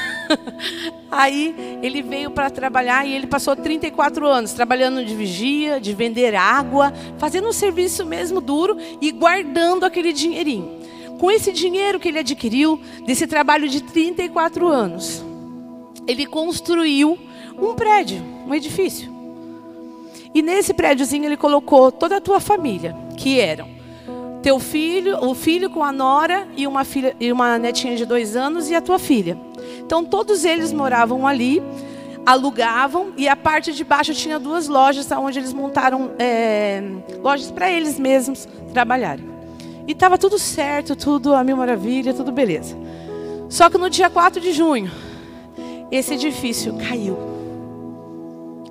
Aí 1.12 1.54
ele 1.82 2.00
veio 2.00 2.30
para 2.30 2.48
trabalhar 2.48 3.06
e 3.06 3.12
ele 3.12 3.26
passou 3.26 3.54
34 3.54 4.26
anos 4.26 4.54
trabalhando 4.54 5.04
de 5.04 5.14
vigia, 5.14 5.78
de 5.78 5.92
vender 5.92 6.34
água, 6.34 6.90
fazendo 7.18 7.48
um 7.48 7.52
serviço 7.52 8.06
mesmo 8.06 8.40
duro 8.40 8.78
e 8.98 9.10
guardando 9.10 9.84
aquele 9.84 10.14
dinheirinho. 10.14 10.80
Com 11.18 11.30
esse 11.30 11.52
dinheiro 11.52 12.00
que 12.00 12.08
ele 12.08 12.20
adquiriu, 12.20 12.80
desse 13.04 13.26
trabalho 13.26 13.68
de 13.68 13.82
34 13.82 14.66
anos, 14.66 15.28
ele 16.10 16.26
construiu 16.26 17.16
um 17.56 17.74
prédio, 17.74 18.22
um 18.46 18.54
edifício. 18.54 19.10
E 20.34 20.42
nesse 20.42 20.74
prédiozinho 20.74 21.24
ele 21.24 21.36
colocou 21.36 21.92
toda 21.92 22.16
a 22.16 22.20
tua 22.20 22.40
família, 22.40 22.96
que 23.16 23.40
eram 23.40 23.68
teu 24.42 24.58
filho, 24.58 25.22
o 25.22 25.34
filho 25.34 25.68
com 25.68 25.84
a 25.84 25.92
nora 25.92 26.48
e 26.56 26.66
uma 26.66 26.82
filha 26.82 27.14
e 27.20 27.30
uma 27.30 27.58
netinha 27.58 27.94
de 27.94 28.06
dois 28.06 28.34
anos 28.36 28.70
e 28.70 28.74
a 28.74 28.80
tua 28.80 28.98
filha. 28.98 29.38
Então 29.84 30.04
todos 30.04 30.44
eles 30.44 30.72
moravam 30.72 31.26
ali, 31.26 31.62
alugavam 32.24 33.12
e 33.16 33.28
a 33.28 33.36
parte 33.36 33.72
de 33.72 33.84
baixo 33.84 34.14
tinha 34.14 34.38
duas 34.38 34.66
lojas 34.66 35.10
onde 35.12 35.38
eles 35.38 35.52
montaram 35.52 36.12
é, 36.18 36.82
lojas 37.22 37.50
para 37.50 37.70
eles 37.70 37.98
mesmos 37.98 38.48
trabalharem. 38.72 39.28
E 39.86 39.92
estava 39.92 40.16
tudo 40.16 40.38
certo, 40.38 40.96
tudo 40.96 41.34
a 41.34 41.44
mil 41.44 41.56
maravilha, 41.56 42.14
tudo 42.14 42.32
beleza. 42.32 42.76
Só 43.48 43.68
que 43.68 43.76
no 43.76 43.90
dia 43.90 44.08
4 44.08 44.40
de 44.40 44.52
junho, 44.52 44.90
esse 45.90 46.14
edifício 46.14 46.76
caiu. 46.76 47.16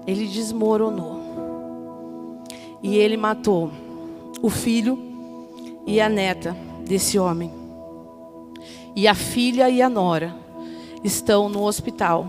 Ele 0.08 0.26
desmoronou. 0.26 1.20
E 2.82 2.98
ele 2.98 3.18
matou 3.18 3.72
o 4.42 4.50
filho 4.50 4.98
e 5.86 6.00
a 6.00 6.08
neta 6.08 6.56
desse 6.86 7.20
homem. 7.20 7.52
E 8.96 9.08
a 9.08 9.14
filha 9.14 9.70
e 9.70 9.82
a 9.82 9.90
nora 9.90 10.36
estão 11.04 11.50
no 11.50 11.64
hospital, 11.64 12.28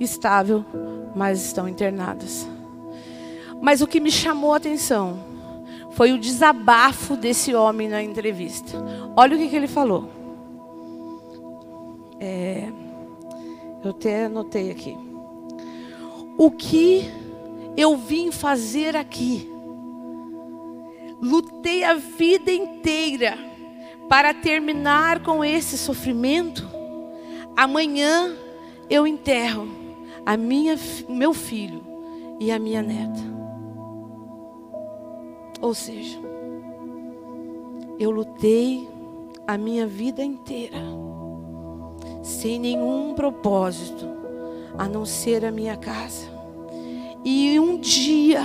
estável, 0.00 0.64
mas 1.14 1.44
estão 1.44 1.68
internadas. 1.68 2.48
Mas 3.60 3.80
o 3.80 3.86
que 3.86 4.00
me 4.00 4.10
chamou 4.10 4.52
a 4.52 4.56
atenção 4.56 5.18
foi 5.92 6.12
o 6.12 6.18
desabafo 6.18 7.16
desse 7.16 7.54
homem 7.54 7.88
na 7.88 8.02
entrevista. 8.02 8.76
Olha 9.16 9.34
o 9.34 9.38
que, 9.38 9.48
que 9.48 9.56
ele 9.56 9.66
falou. 9.66 10.10
É, 12.20 12.70
eu 13.82 13.90
até 13.90 14.24
anotei 14.26 14.70
aqui. 14.70 14.96
O 16.38 16.50
que 16.50 17.10
eu 17.76 17.96
vim 17.96 18.30
fazer 18.30 18.96
aqui? 18.96 19.50
Lutei 21.20 21.82
a 21.84 21.94
vida 21.94 22.52
inteira 22.52 23.36
para 24.08 24.34
terminar 24.34 25.22
com 25.22 25.44
esse 25.44 25.78
sofrimento. 25.78 26.68
Amanhã 27.56 28.36
eu 28.90 29.06
enterro 29.06 29.66
a 30.24 30.36
minha, 30.36 30.76
meu 31.08 31.32
filho 31.32 31.82
e 32.38 32.50
a 32.50 32.58
minha 32.58 32.82
neta. 32.82 33.20
Ou 35.60 35.72
seja, 35.72 36.18
eu 37.98 38.10
lutei 38.10 38.88
a 39.46 39.56
minha 39.56 39.86
vida 39.86 40.22
inteira 40.22 40.76
sem 42.26 42.58
nenhum 42.58 43.14
propósito 43.14 44.04
a 44.76 44.88
não 44.88 45.06
ser 45.06 45.44
a 45.44 45.52
minha 45.52 45.76
casa. 45.76 46.26
E 47.24 47.58
um 47.60 47.78
dia, 47.78 48.42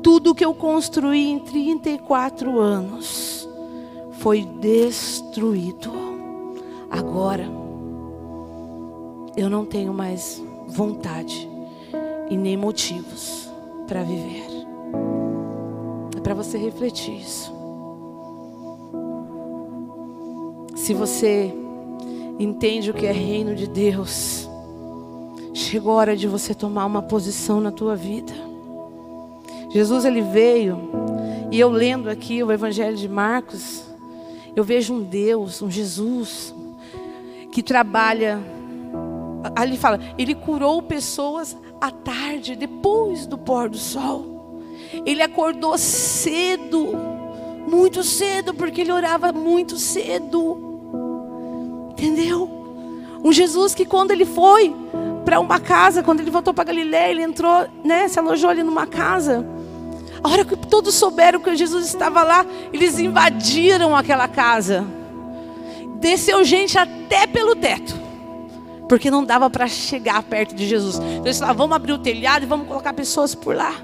tudo 0.00 0.34
que 0.34 0.44
eu 0.44 0.54
construí 0.54 1.28
em 1.28 1.40
34 1.40 2.58
anos 2.60 3.48
foi 4.12 4.44
destruído. 4.44 5.90
Agora, 6.88 7.48
eu 9.36 9.50
não 9.50 9.66
tenho 9.66 9.92
mais 9.92 10.40
vontade 10.68 11.50
e 12.30 12.36
nem 12.36 12.56
motivos 12.56 13.50
para 13.88 14.04
viver. 14.04 14.46
É 16.16 16.20
para 16.20 16.34
você 16.34 16.56
refletir 16.56 17.20
isso. 17.20 17.52
Se 20.76 20.94
você 20.94 21.52
entende 22.38 22.90
o 22.90 22.94
que 22.94 23.06
é 23.06 23.12
reino 23.12 23.54
de 23.54 23.66
Deus, 23.66 24.48
chegou 25.54 25.92
a 25.92 25.96
hora 25.96 26.16
de 26.16 26.26
você 26.26 26.54
tomar 26.54 26.84
uma 26.86 27.02
posição 27.02 27.60
na 27.60 27.70
tua 27.70 27.96
vida. 27.96 28.32
Jesus 29.70 30.04
ele 30.04 30.20
veio 30.20 30.78
e 31.50 31.58
eu 31.58 31.68
lendo 31.68 32.08
aqui 32.08 32.42
o 32.42 32.52
Evangelho 32.52 32.96
de 32.96 33.08
Marcos, 33.08 33.84
eu 34.54 34.64
vejo 34.64 34.94
um 34.94 35.02
Deus, 35.02 35.60
um 35.62 35.70
Jesus 35.70 36.54
que 37.52 37.62
trabalha 37.62 38.38
ali 39.54 39.76
fala, 39.76 40.00
ele 40.18 40.34
curou 40.34 40.82
pessoas 40.82 41.56
à 41.80 41.90
tarde, 41.90 42.56
depois 42.56 43.26
do 43.26 43.38
pôr 43.38 43.68
do 43.68 43.78
sol. 43.78 44.62
Ele 45.04 45.22
acordou 45.22 45.76
cedo, 45.78 46.94
muito 47.68 48.02
cedo, 48.02 48.54
porque 48.54 48.80
ele 48.80 48.92
orava 48.92 49.32
muito 49.32 49.76
cedo. 49.76 50.65
Entendeu? 51.96 52.50
Um 53.24 53.32
Jesus 53.32 53.74
que 53.74 53.86
quando 53.86 54.10
ele 54.10 54.26
foi 54.26 54.74
para 55.26 55.40
uma 55.40 55.58
casa. 55.58 56.04
Quando 56.04 56.20
ele 56.20 56.30
voltou 56.30 56.54
para 56.54 56.64
Galiléia, 56.64 57.10
ele 57.10 57.22
entrou, 57.22 57.66
né, 57.84 58.06
se 58.06 58.18
alojou 58.18 58.48
ali 58.48 58.62
numa 58.62 58.86
casa. 58.86 59.44
A 60.22 60.28
hora 60.28 60.44
que 60.44 60.56
todos 60.56 60.94
souberam 60.94 61.40
que 61.40 61.54
Jesus 61.56 61.84
estava 61.84 62.22
lá, 62.22 62.46
eles 62.72 62.98
invadiram 62.98 63.94
aquela 63.94 64.28
casa. 64.28 64.86
Desceu 65.98 66.44
gente 66.44 66.78
até 66.78 67.26
pelo 67.26 67.56
teto. 67.56 67.94
Porque 68.88 69.10
não 69.10 69.24
dava 69.24 69.50
para 69.50 69.66
chegar 69.66 70.22
perto 70.22 70.54
de 70.54 70.66
Jesus. 70.66 70.96
Então 70.96 71.24
eles 71.24 71.38
falaram: 71.38 71.58
vamos 71.58 71.74
abrir 71.74 71.92
o 71.92 71.98
telhado 71.98 72.44
e 72.44 72.46
vamos 72.46 72.68
colocar 72.68 72.92
pessoas 72.92 73.34
por 73.34 73.54
lá. 73.54 73.74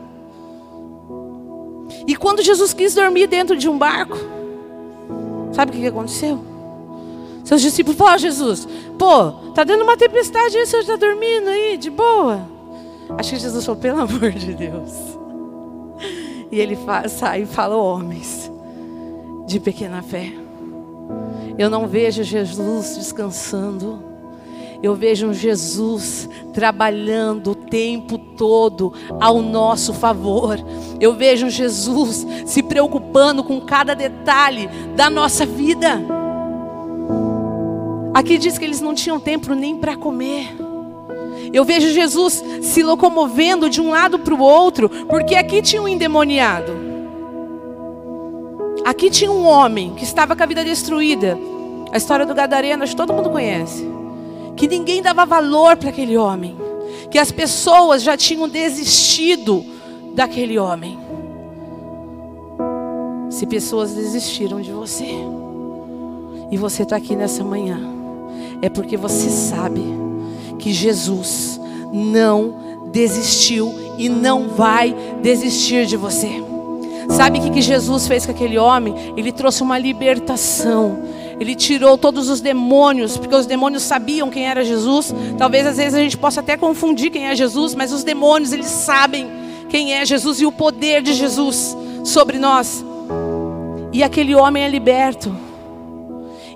E 2.07 2.15
quando 2.15 2.43
Jesus 2.43 2.73
quis 2.73 2.95
dormir 2.95 3.27
dentro 3.27 3.57
de 3.57 3.69
um 3.69 3.77
barco, 3.77 4.17
sabe 5.53 5.73
o 5.73 5.81
que 5.81 5.87
aconteceu? 5.87 6.52
Seus 7.45 7.61
discípulos 7.61 7.99
falaram: 7.99 8.19
Jesus, 8.19 8.67
pô, 8.99 9.33
tá 9.55 9.65
dando 9.65 9.83
uma 9.83 9.97
tempestade 9.97 10.57
aí, 10.57 10.67
você 10.67 10.79
está 10.79 10.97
dormindo 10.97 11.49
aí, 11.49 11.77
de 11.77 11.91
boa. 11.91 12.43
Acho 13.19 13.31
que 13.31 13.39
Jesus 13.39 13.65
falou: 13.65 13.81
pelo 13.81 14.01
amor 14.01 14.31
de 14.31 14.55
Deus. 14.55 14.93
E 16.51 16.61
ele 16.61 16.79
sai 17.09 17.43
e 17.43 17.47
fala: 17.47 17.77
homens 17.77 18.51
de 19.47 19.59
pequena 19.59 20.03
fé. 20.03 20.33
Eu 21.59 21.69
não 21.69 21.87
vejo 21.87 22.23
Jesus 22.23 22.97
descansando. 22.97 24.11
Eu 24.83 24.97
vejo 24.97 25.33
Jesus 25.33 26.29
trabalhando 26.53 27.53
o 27.53 27.55
tempo 27.55 28.19
todo 28.19 28.93
ao 29.21 29.41
nosso 29.41 29.95
favor. 29.95 30.59
Eu 31.01 31.15
vejo 31.15 31.49
Jesus 31.49 32.27
se 32.45 32.65
preocupando 32.65 33.45
com 33.45 33.61
cada 33.61 33.95
detalhe 33.95 34.69
da 34.97 35.09
nossa 35.09 35.47
vida. 35.47 36.03
Aqui 38.15 38.39
diz 38.39 38.59
que 38.59 38.65
eles 38.65 38.81
não 38.81 38.95
tinham 38.95 39.19
tempo 39.19 39.55
nem 39.55 39.77
para 39.77 39.97
comer. 39.97 40.55
Eu 41.53 41.65
vejo 41.65 41.89
Jesus 41.89 42.43
se 42.63 42.83
locomovendo 42.83 43.69
de 43.69 43.81
um 43.81 43.91
lado 43.91 44.19
para 44.19 44.35
o 44.35 44.41
outro, 44.41 44.89
porque 45.07 45.35
aqui 45.35 45.63
tinha 45.63 45.83
um 45.83 45.89
endemoniado. 45.89 46.73
Aqui 48.85 49.11
tinha 49.11 49.31
um 49.31 49.47
homem 49.47 49.95
que 49.95 50.05
estava 50.05 50.35
com 50.35 50.43
a 50.43 50.47
vida 50.47 50.65
destruída. 50.65 51.39
A 51.91 51.97
história 51.97 52.25
do 52.27 52.35
Gadareno, 52.35 52.83
acho 52.83 52.93
que 52.93 52.97
todo 52.97 53.13
mundo 53.13 53.31
conhece 53.31 53.93
que 54.57 54.69
ninguém 54.69 55.03
dava 55.03 55.25
valor 55.25 55.77
para 55.77 55.91
aquele 55.91 56.17
homem, 56.17 56.57
que 57.11 57.19
as 57.19 57.33
pessoas 57.33 58.03
já 58.03 58.17
tinham 58.17 58.49
desistido 58.49 59.65
daquele 60.15 60.59
homem. 60.59 60.99
Se 63.31 63.47
pessoas 63.47 63.93
desistiram 63.93 64.61
de 64.61 64.71
você, 64.71 65.17
e 66.51 66.57
você 66.57 66.83
está 66.83 66.97
aqui 66.97 67.17
nessa 67.17 67.43
manhã, 67.43 67.81
é 68.63 68.71
porque 68.71 68.97
você 68.97 69.29
sabe 69.29 69.83
que 70.59 70.73
Jesus 70.73 71.61
não 71.93 72.55
desistiu 72.93 73.75
e 73.99 74.09
não 74.09 74.49
vai 74.49 74.95
desistir 75.21 75.85
de 75.85 75.97
você. 75.97 76.31
Sabe 77.11 77.41
o 77.41 77.51
que, 77.51 77.61
Jesus 77.61 78.07
fez 78.07 78.25
com 78.25 78.33
aquele 78.33 78.57
homem? 78.57 78.95
Ele 79.17 79.33
trouxe 79.33 79.63
uma 79.63 79.77
libertação 79.77 81.13
ele 81.43 81.57
tirou 81.57 81.99
todos 81.99 82.29
os 82.29 82.41
demônios, 82.41 83.17
porque 83.17 83.35
os 83.35 83.47
demônios 83.47 83.83
sabiam 83.83 84.31
quem 84.31 84.47
era 84.47 84.65
Jesus. 84.65 85.13
Talvez 85.37 85.67
às 85.67 85.77
vezes 85.77 85.95
a 85.95 85.99
gente 85.99 86.17
possa 86.17 86.39
até 86.39 86.57
confundir 86.57 87.11
quem 87.11 87.27
é 87.27 87.35
Jesus, 87.35 87.75
mas 87.75 87.93
os 87.93 88.05
demônios, 88.05 88.53
eles 88.53 88.67
sabem 88.67 89.29
quem 89.69 89.93
é 89.93 90.07
Jesus 90.07 90.41
e 90.41 90.47
o 90.47 90.53
poder 90.53 91.03
de 91.03 91.13
Jesus 91.13 91.77
sobre 92.05 92.39
nós. 92.39 92.85
E 93.93 94.05
aquele 94.05 94.37
homem 94.37 94.63
é 94.63 94.69
liberto. 94.69 95.35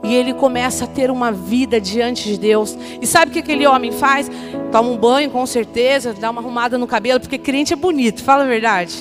E 0.07 0.15
ele 0.15 0.33
começa 0.33 0.85
a 0.85 0.87
ter 0.87 1.11
uma 1.11 1.33
vida 1.33 1.81
diante 1.81 2.29
de 2.29 2.39
Deus. 2.39 2.79
E 3.01 3.07
sabe 3.07 3.31
o 3.31 3.33
que 3.33 3.41
aquele 3.41 3.67
homem 3.67 3.91
faz? 3.91 4.31
Toma 4.71 4.89
um 4.89 4.97
banho, 4.97 5.31
com 5.31 5.45
certeza, 5.45 6.15
dá 6.15 6.31
uma 6.31 6.41
arrumada 6.41 6.79
no 6.79 6.87
cabelo, 6.87 7.19
porque 7.19 7.39
crente 7.39 7.73
é 7.73 7.77
bonito, 7.77 8.23
fala 8.23 8.45
a 8.45 8.47
verdade. 8.47 8.97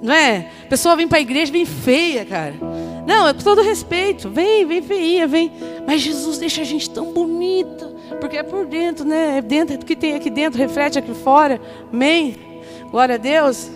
Não 0.00 0.14
é? 0.14 0.50
A 0.64 0.68
pessoa 0.68 0.96
vem 0.96 1.08
para 1.08 1.18
a 1.18 1.20
igreja, 1.20 1.50
vem 1.50 1.64
feia, 1.64 2.24
cara. 2.24 2.54
Não, 3.06 3.28
é 3.28 3.34
com 3.34 3.40
todo 3.40 3.62
respeito. 3.62 4.28
Vem, 4.28 4.66
vem 4.66 4.82
feinha, 4.82 5.26
vem. 5.26 5.50
Mas 5.86 6.00
Jesus 6.00 6.38
deixa 6.38 6.62
a 6.62 6.64
gente 6.64 6.88
tão 6.90 7.12
bonita. 7.12 7.92
Porque 8.20 8.36
é 8.36 8.42
por 8.42 8.66
dentro, 8.66 9.04
né? 9.04 9.38
É 9.38 9.42
dentro 9.42 9.78
do 9.78 9.84
que 9.84 9.96
tem 9.96 10.14
aqui 10.14 10.30
dentro, 10.30 10.58
reflete 10.58 10.98
aqui 10.98 11.14
fora. 11.14 11.60
Amém? 11.92 12.36
Glória 12.90 13.16
a 13.16 13.18
Deus. 13.18 13.70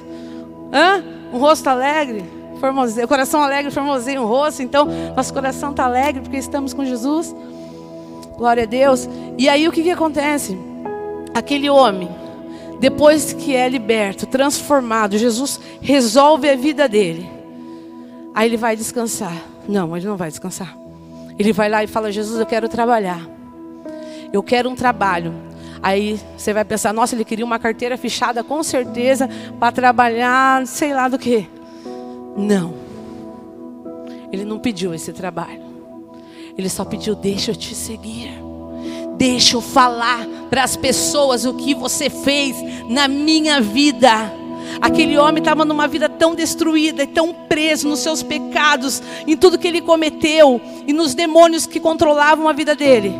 Hã? 0.73 1.03
Um 1.33 1.39
rosto 1.39 1.67
alegre. 1.69 2.25
Formoseio, 2.59 3.07
coração 3.09 3.41
alegre 3.43 3.71
formoseia 3.71 4.21
um 4.21 4.27
rosto. 4.27 4.63
Então, 4.63 4.87
nosso 5.17 5.33
coração 5.33 5.71
está 5.71 5.85
alegre 5.85 6.23
porque 6.23 6.37
estamos 6.37 6.75
com 6.75 6.85
Jesus. 6.85 7.35
Glória 8.37 8.63
a 8.63 8.67
Deus. 8.67 9.09
E 9.37 9.49
aí 9.49 9.67
o 9.67 9.73
que, 9.73 9.83
que 9.83 9.91
acontece? 9.91 10.59
Aquele 11.35 11.69
homem, 11.69 12.09
depois 12.81 13.33
que 13.33 13.55
é 13.55 13.69
liberto, 13.69 14.27
transformado, 14.27 15.19
Jesus 15.19 15.61
resolve 15.81 16.49
a 16.49 16.57
vida 16.57 16.89
dele. 16.89 17.29
Aí 18.35 18.49
ele 18.49 18.57
vai 18.57 18.77
descansar. 18.77 19.37
Não, 19.69 19.97
ele 19.97 20.07
não 20.07 20.17
vai 20.17 20.31
descansar. 20.31 20.77
Ele 21.39 21.53
vai 21.53 21.69
lá 21.69 21.83
e 21.83 21.87
fala: 21.87 22.11
Jesus, 22.11 22.39
eu 22.39 22.47
quero 22.47 22.69
trabalhar. 22.69 23.21
Eu 24.33 24.43
quero 24.43 24.69
um 24.69 24.75
trabalho. 24.75 25.35
Aí 25.83 26.21
você 26.37 26.53
vai 26.53 26.65
pensar: 26.65 26.93
nossa, 26.93 27.15
ele 27.15 27.25
queria 27.25 27.45
uma 27.45 27.59
carteira 27.59 27.97
fechada 27.97 28.43
com 28.43 28.63
certeza 28.63 29.29
para 29.59 29.73
trabalhar, 29.73 30.67
sei 30.67 30.95
lá 30.95 31.09
do 31.09 31.19
que. 31.19 31.49
Não. 32.37 32.75
Ele 34.33 34.45
não 34.45 34.59
pediu 34.59 34.95
esse 34.95 35.13
trabalho. 35.13 35.63
Ele 36.57 36.69
só 36.69 36.85
pediu: 36.85 37.15
deixa 37.15 37.53
eu 37.53 37.57
te 37.57 37.75
seguir. 37.75 38.31
Deixa 39.17 39.57
eu 39.57 39.61
falar 39.61 40.27
para 40.49 40.63
as 40.63 40.77
pessoas 40.77 41.45
o 41.45 41.55
que 41.55 41.75
você 41.75 42.09
fez 42.09 42.57
na 42.89 43.09
minha 43.09 43.61
vida. 43.61 44.33
Aquele 44.81 45.19
homem 45.19 45.39
estava 45.39 45.65
numa 45.65 45.89
vida 45.89 46.09
tão 46.09 46.35
destruída 46.35 47.03
e 47.03 47.07
tão 47.07 47.33
preso 47.33 47.89
nos 47.89 48.01
seus 48.01 48.23
pecados, 48.23 49.03
em 49.27 49.37
tudo 49.37 49.59
que 49.59 49.67
ele 49.67 49.81
cometeu 49.81 50.61
e 50.87 50.93
nos 50.93 51.15
demônios 51.15 51.67
que 51.67 51.81
controlavam 51.81 52.49
a 52.49 52.53
vida 52.53 52.77
dele. 52.77 53.13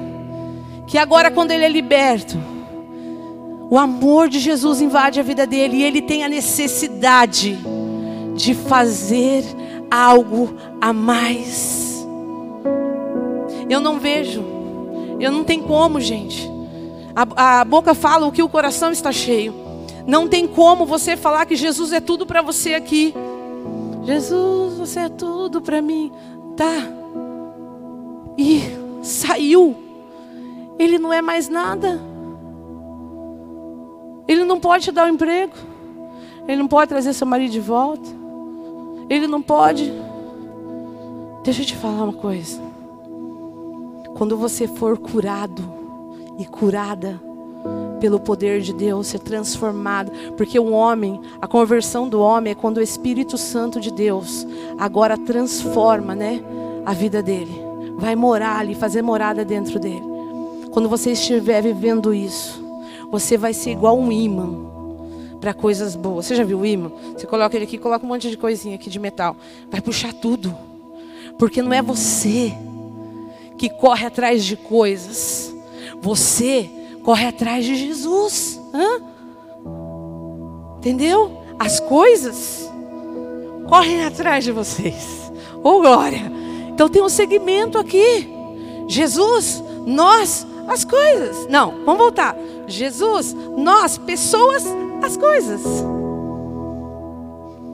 Que 0.87 0.99
agora, 0.99 1.31
quando 1.31 1.51
ele 1.51 1.65
é 1.65 1.69
liberto, 1.69 2.39
o 3.71 3.77
amor 3.77 4.29
de 4.29 4.39
Jesus 4.39 4.81
invade 4.81 5.19
a 5.19 5.23
vida 5.23 5.47
dele 5.47 5.79
e 5.79 5.83
ele 5.83 6.01
tem 6.01 6.23
a 6.23 6.29
necessidade 6.29 7.59
de 8.39 8.55
fazer 8.55 9.45
algo 9.91 10.55
a 10.81 10.93
mais. 10.93 12.07
Eu 13.69 13.81
não 13.81 13.99
vejo, 13.99 14.43
eu 15.19 15.33
não 15.33 15.43
tenho 15.43 15.65
como, 15.65 16.01
gente. 16.01 16.49
A, 17.15 17.61
a 17.61 17.65
boca 17.65 17.95
fala 17.95 18.27
o 18.27 18.33
que 18.33 18.43
o 18.43 18.49
coração 18.49 18.93
está 18.93 19.11
cheio. 19.11 19.53
Não 20.07 20.29
tem 20.29 20.47
como 20.47 20.87
você 20.87 21.17
falar 21.17 21.45
que 21.47 21.57
Jesus 21.57 21.93
é 21.93 22.01
tudo 22.01 22.25
para 22.25 22.41
você 22.41 22.75
aqui. 22.75 23.13
Jesus, 24.05 24.79
você 24.79 25.01
é 25.01 25.09
tudo 25.09 25.61
para 25.61 25.83
mim. 25.83 26.13
Tá. 26.57 26.73
E 28.39 28.63
saiu. 29.03 29.77
Ele 30.79 30.97
não 30.97 31.13
é 31.13 31.21
mais 31.21 31.49
nada. 31.49 32.01
Ele 34.29 34.45
não 34.45 34.61
pode 34.61 34.85
te 34.85 34.93
dar 34.93 35.07
um 35.07 35.15
emprego. 35.15 35.55
Ele 36.47 36.59
não 36.59 36.69
pode 36.69 36.89
trazer 36.89 37.13
seu 37.13 37.27
marido 37.27 37.51
de 37.51 37.61
volta. 37.61 38.18
Ele 39.09 39.27
não 39.27 39.41
pode. 39.41 39.93
Deixa 41.43 41.63
eu 41.63 41.67
te 41.67 41.77
falar 41.77 42.05
uma 42.05 42.13
coisa. 42.13 42.61
Quando 44.17 44.37
você 44.37 44.67
for 44.67 44.99
curado 44.99 45.63
e 46.39 46.45
curada, 46.45 47.21
pelo 48.01 48.21
poder 48.21 48.61
de 48.61 48.73
Deus, 48.73 49.09
ser 49.09 49.19
transformado, 49.19 50.13
porque 50.37 50.59
o 50.59 50.71
homem, 50.71 51.21
a 51.41 51.47
conversão 51.47 52.09
do 52.09 52.21
homem 52.21 52.53
é 52.53 52.55
quando 52.55 52.79
o 52.79 52.83
Espírito 52.83 53.37
Santo 53.37 53.81
de 53.81 53.91
Deus 53.91 54.47
agora 54.79 55.19
transforma, 55.19 56.15
né, 56.15 56.41
a 56.87 56.93
vida 56.93 57.23
dele. 57.23 57.63
Vai 57.97 58.15
morar 58.15 58.59
ali, 58.59 58.75
fazer 58.75 59.03
morada 59.03 59.45
dentro 59.45 59.81
dele. 59.81 60.05
Quando 60.71 60.89
você 60.89 61.13
estiver 61.13 61.63
vivendo 61.63 62.15
isso, 62.15 62.63
você 63.11 63.37
vai 63.37 63.53
ser 63.53 63.73
igual 63.73 63.99
um 63.99 64.13
imã 64.13 64.78
para 65.41 65.55
coisas 65.55 65.95
boas. 65.95 66.27
Você 66.27 66.35
já 66.35 66.45
viu 66.45 66.61
o 66.61 66.67
imã? 66.67 66.91
Você 67.17 67.27
coloca 67.27 67.57
ele 67.57 67.65
aqui, 67.65 67.79
coloca 67.79 68.05
um 68.05 68.09
monte 68.09 68.31
de 68.31 68.37
coisinha 68.37 68.75
aqui 68.75 68.91
de 68.91 68.99
metal, 68.99 69.37
vai 69.71 69.81
puxar 69.81 70.13
tudo. 70.13 70.57
Porque 71.39 71.63
não 71.63 71.73
é 71.73 71.81
você 71.81 72.53
que 73.57 73.69
corre 73.69 74.07
atrás 74.07 74.45
de 74.45 74.57
coisas. 74.57 75.55
Você 76.01 76.69
corre 77.03 77.27
atrás 77.27 77.65
de 77.65 77.77
Jesus. 77.77 78.61
Hã? 78.75 79.03
Entendeu? 80.79 81.43
As 81.59 81.81
coisas 81.81 82.71
correm 83.69 84.05
atrás 84.05 84.45
de 84.45 84.53
vocês. 84.53 85.31
Oh 85.63 85.81
glória! 85.81 86.33
Então 86.69 86.89
tem 86.89 87.03
um 87.03 87.09
segmento 87.09 87.79
aqui. 87.79 88.29
Jesus, 88.87 89.63
nós, 89.85 90.47
as 90.69 90.85
coisas. 90.85 91.47
Não, 91.49 91.85
vamos 91.85 91.99
voltar. 91.99 92.37
Jesus, 92.67 93.35
nós, 93.57 93.99
pessoas, 93.99 94.65
as 95.03 95.17
coisas. 95.17 95.63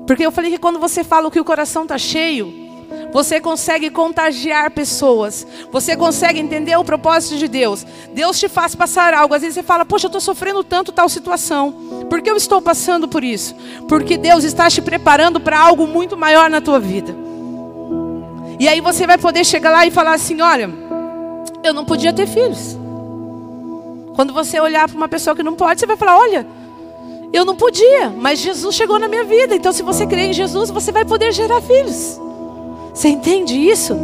Porque 0.06 0.24
eu 0.24 0.32
falei 0.32 0.50
que 0.50 0.58
quando 0.58 0.78
você 0.78 1.02
fala 1.02 1.30
que 1.30 1.40
o 1.40 1.44
coração 1.44 1.82
está 1.82 1.96
cheio, 1.98 2.64
Você 3.12 3.40
consegue 3.40 3.90
contagiar 3.90 4.70
pessoas. 4.70 5.46
Você 5.70 5.96
consegue 5.96 6.40
entender 6.40 6.76
o 6.76 6.84
propósito 6.84 7.36
de 7.38 7.48
Deus. 7.48 7.86
Deus 8.12 8.38
te 8.38 8.48
faz 8.48 8.74
passar 8.74 9.14
algo. 9.14 9.34
Às 9.34 9.42
vezes 9.42 9.54
você 9.54 9.62
fala, 9.62 9.84
poxa, 9.84 10.06
eu 10.06 10.08
estou 10.08 10.20
sofrendo 10.20 10.64
tanto 10.64 10.92
tal 10.92 11.08
situação. 11.08 11.72
Por 12.10 12.20
que 12.20 12.30
eu 12.30 12.36
estou 12.36 12.60
passando 12.60 13.06
por 13.08 13.22
isso? 13.22 13.54
Porque 13.88 14.16
Deus 14.16 14.44
está 14.44 14.68
te 14.68 14.82
preparando 14.82 15.40
para 15.40 15.58
algo 15.58 15.86
muito 15.86 16.16
maior 16.16 16.50
na 16.50 16.60
tua 16.60 16.80
vida. 16.80 17.14
E 18.58 18.68
aí 18.68 18.80
você 18.80 19.06
vai 19.06 19.18
poder 19.18 19.44
chegar 19.44 19.70
lá 19.70 19.86
e 19.86 19.90
falar 19.90 20.14
assim: 20.14 20.40
olha, 20.40 20.70
eu 21.62 21.72
não 21.72 21.84
podia 21.84 22.12
ter 22.12 22.26
filhos. 22.26 22.76
Quando 24.14 24.32
você 24.32 24.60
olhar 24.60 24.88
para 24.88 24.96
uma 24.96 25.08
pessoa 25.08 25.34
que 25.34 25.42
não 25.42 25.54
pode, 25.54 25.80
você 25.80 25.86
vai 25.86 25.96
falar: 25.96 26.18
olha, 26.18 26.46
eu 27.34 27.44
não 27.44 27.56
podia, 27.56 28.10
mas 28.10 28.38
Jesus 28.38 28.76
chegou 28.76 28.96
na 28.96 29.08
minha 29.08 29.24
vida. 29.24 29.56
Então, 29.56 29.72
se 29.72 29.82
você 29.82 30.06
crer 30.06 30.30
em 30.30 30.32
Jesus, 30.32 30.70
você 30.70 30.92
vai 30.92 31.04
poder 31.04 31.32
gerar 31.32 31.60
filhos. 31.60 32.20
Você 32.94 33.08
entende 33.08 33.54
isso? 33.56 33.96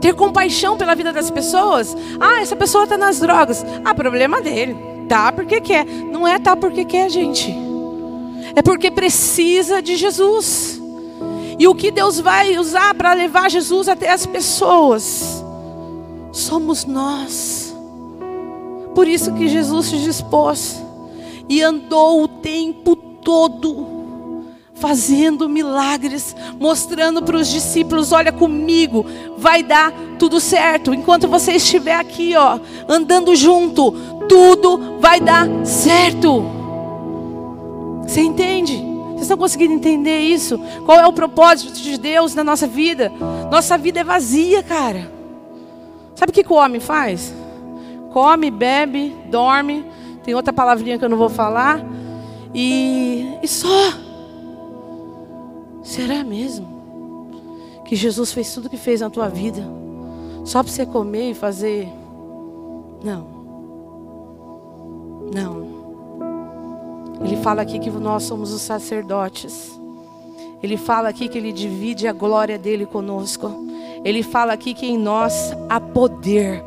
Ter 0.00 0.14
compaixão 0.14 0.74
pela 0.76 0.94
vida 0.94 1.12
das 1.12 1.30
pessoas. 1.30 1.94
Ah, 2.18 2.40
essa 2.40 2.56
pessoa 2.56 2.84
está 2.84 2.96
nas 2.96 3.20
drogas. 3.20 3.64
Ah, 3.84 3.94
problema 3.94 4.40
dele. 4.40 4.76
Tá 5.06 5.30
porque 5.30 5.60
quer. 5.60 5.84
Não 5.84 6.26
é 6.26 6.38
tá 6.38 6.56
porque 6.56 6.86
quer, 6.86 7.10
gente. 7.10 7.54
É 8.56 8.62
porque 8.62 8.90
precisa 8.90 9.82
de 9.82 9.96
Jesus. 9.96 10.80
E 11.58 11.68
o 11.68 11.74
que 11.74 11.90
Deus 11.90 12.18
vai 12.18 12.56
usar 12.56 12.94
para 12.94 13.12
levar 13.12 13.50
Jesus 13.50 13.88
até 13.88 14.10
as 14.10 14.24
pessoas 14.24 15.44
somos 16.32 16.86
nós. 16.86 17.76
Por 18.94 19.06
isso 19.06 19.34
que 19.34 19.48
Jesus 19.48 19.86
se 19.86 19.98
dispôs 19.98 20.82
e 21.48 21.62
andou 21.62 22.22
o 22.22 22.28
tempo 22.28 22.96
todo 22.96 23.94
fazendo 24.74 25.48
milagres, 25.48 26.34
mostrando 26.58 27.22
para 27.22 27.36
os 27.36 27.48
discípulos: 27.48 28.12
olha 28.12 28.32
comigo, 28.32 29.06
vai 29.38 29.62
dar 29.62 29.92
tudo 30.18 30.40
certo. 30.40 30.92
Enquanto 30.92 31.28
você 31.28 31.52
estiver 31.52 31.96
aqui, 31.96 32.34
ó, 32.36 32.58
andando 32.88 33.34
junto, 33.34 33.92
tudo 34.28 34.98
vai 35.00 35.20
dar 35.20 35.48
certo. 35.64 36.44
Você 38.02 38.20
entende? 38.20 38.76
Vocês 39.10 39.22
estão 39.22 39.38
conseguindo 39.38 39.72
entender 39.72 40.20
isso? 40.20 40.58
Qual 40.84 40.98
é 40.98 41.06
o 41.06 41.12
propósito 41.12 41.80
de 41.80 41.96
Deus 41.96 42.34
na 42.34 42.44
nossa 42.44 42.66
vida? 42.66 43.10
Nossa 43.50 43.78
vida 43.78 44.00
é 44.00 44.04
vazia, 44.04 44.62
cara. 44.62 45.10
Sabe 46.14 46.30
o 46.30 46.32
que, 46.32 46.52
o 46.52 46.56
homem 46.56 46.80
faz? 46.80 47.34
Come, 48.12 48.50
bebe, 48.50 49.14
dorme. 49.30 49.84
Tem 50.24 50.34
outra 50.34 50.52
palavrinha 50.52 50.98
que 50.98 51.04
eu 51.04 51.08
não 51.08 51.18
vou 51.18 51.28
falar. 51.28 51.84
E, 52.54 53.38
e 53.42 53.48
só. 53.48 53.92
Será 55.82 56.24
mesmo 56.24 56.66
que 57.84 57.94
Jesus 57.94 58.32
fez 58.32 58.52
tudo 58.52 58.66
o 58.66 58.70
que 58.70 58.76
fez 58.76 59.00
na 59.00 59.10
tua 59.10 59.28
vida 59.28 59.62
só 60.44 60.62
para 60.62 60.70
você 60.70 60.84
comer 60.84 61.30
e 61.30 61.34
fazer? 61.34 61.88
Não. 63.02 63.26
Não. 65.34 65.64
Ele 67.24 67.36
fala 67.38 67.62
aqui 67.62 67.78
que 67.78 67.90
nós 67.90 68.24
somos 68.24 68.52
os 68.52 68.60
sacerdotes. 68.60 69.80
Ele 70.62 70.76
fala 70.76 71.08
aqui 71.08 71.28
que 71.28 71.38
ele 71.38 71.52
divide 71.52 72.06
a 72.06 72.12
glória 72.12 72.58
dele 72.58 72.84
conosco. 72.84 73.50
Ele 74.04 74.22
fala 74.22 74.52
aqui 74.52 74.74
que 74.74 74.86
em 74.86 74.98
nós 74.98 75.52
há 75.68 75.80
poder 75.80 76.62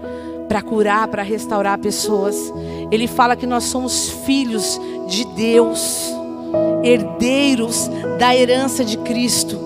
para 0.48 0.62
curar, 0.62 1.08
para 1.08 1.22
restaurar 1.22 1.78
pessoas. 1.78 2.36
Ele 2.92 3.08
fala 3.08 3.36
que 3.36 3.46
nós 3.46 3.66
somos 3.66 4.10
filhos 4.10 4.80
de 5.08 5.26
Deus 5.26 6.12
herdeiros 6.84 7.90
da 8.18 8.36
herança 8.36 8.84
de 8.84 8.98
Cristo. 9.00 9.58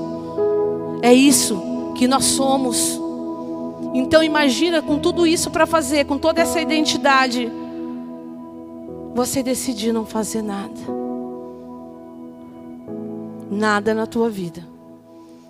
É 1.02 1.14
isso 1.14 1.94
que 1.96 2.08
nós 2.08 2.26
somos. 2.26 3.00
Então 3.94 4.24
imagina 4.24 4.82
com 4.82 5.00
tudo 5.00 5.28
isso 5.28 5.52
para 5.52 5.66
fazer, 5.66 6.06
com 6.06 6.18
toda 6.18 6.42
essa 6.42 6.62
identidade, 6.62 7.52
você 9.14 9.44
decidir 9.44 9.92
não 9.92 10.06
fazer 10.06 10.42
nada. 10.42 10.80
Nada 13.50 13.94
na 13.94 14.06
tua 14.08 14.30
vida 14.30 14.72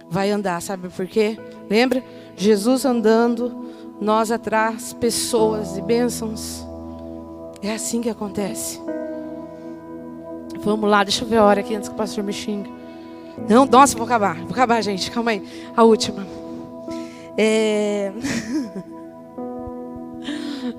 vai 0.10 0.30
andar, 0.30 0.62
sabe 0.62 0.90
por 0.90 1.08
quê? 1.08 1.38
Lembra? 1.70 2.04
Jesus 2.36 2.84
andando, 2.84 3.66
nós 4.02 4.30
atrás, 4.30 4.92
pessoas 4.92 5.78
e 5.78 5.82
bênçãos. 5.82 6.71
É 7.64 7.74
assim 7.74 8.02
que 8.02 8.10
acontece. 8.10 8.82
Vamos 10.64 10.90
lá, 10.90 11.04
deixa 11.04 11.24
eu 11.24 11.28
ver 11.28 11.38
a 11.38 11.46
hora 11.46 11.60
aqui 11.60 11.76
antes 11.76 11.90
que 11.90 11.96
o 11.96 11.98
pastor 11.98 12.24
me 12.24 12.34
xingue. 12.34 12.72
Não, 13.50 13.66
nossa, 13.66 13.96
vou 13.96 14.06
acabar. 14.06 14.36
Vou 14.42 14.52
acabar, 14.52 14.82
gente. 14.82 15.10
Calma 15.12 15.32
aí. 15.32 15.44
A 15.76 15.84
última. 15.84 16.26
É... 17.38 18.12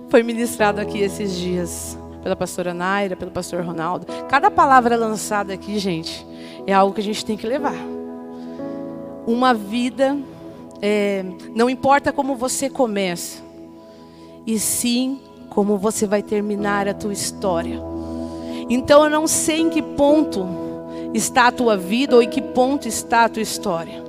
Foi 0.08 0.22
ministrado 0.22 0.80
aqui 0.80 0.98
esses 0.98 1.36
dias 1.36 1.98
pela 2.22 2.36
pastora 2.36 2.72
Naira, 2.72 3.16
pelo 3.16 3.30
pastor 3.30 3.64
Ronaldo. 3.64 4.06
Cada 4.28 4.50
palavra 4.50 4.96
lançada 4.96 5.52
aqui, 5.52 5.78
gente, 5.78 6.26
é 6.66 6.72
algo 6.72 6.94
que 6.94 7.00
a 7.00 7.04
gente 7.04 7.24
tem 7.24 7.36
que 7.36 7.46
levar. 7.46 7.74
Uma 9.26 9.54
vida, 9.54 10.16
é, 10.80 11.24
não 11.54 11.68
importa 11.68 12.12
como 12.12 12.36
você 12.36 12.68
começa, 12.70 13.42
e 14.46 14.58
sim 14.58 15.20
como 15.52 15.76
você 15.76 16.06
vai 16.06 16.22
terminar 16.22 16.88
a 16.88 16.94
tua 16.94 17.12
história. 17.12 17.78
Então 18.70 19.04
eu 19.04 19.10
não 19.10 19.26
sei 19.26 19.60
em 19.60 19.70
que 19.70 19.82
ponto 19.82 20.48
está 21.12 21.48
a 21.48 21.52
tua 21.52 21.76
vida 21.76 22.16
ou 22.16 22.22
em 22.22 22.28
que 22.28 22.40
ponto 22.40 22.88
está 22.88 23.24
a 23.24 23.28
tua 23.28 23.42
história. 23.42 24.02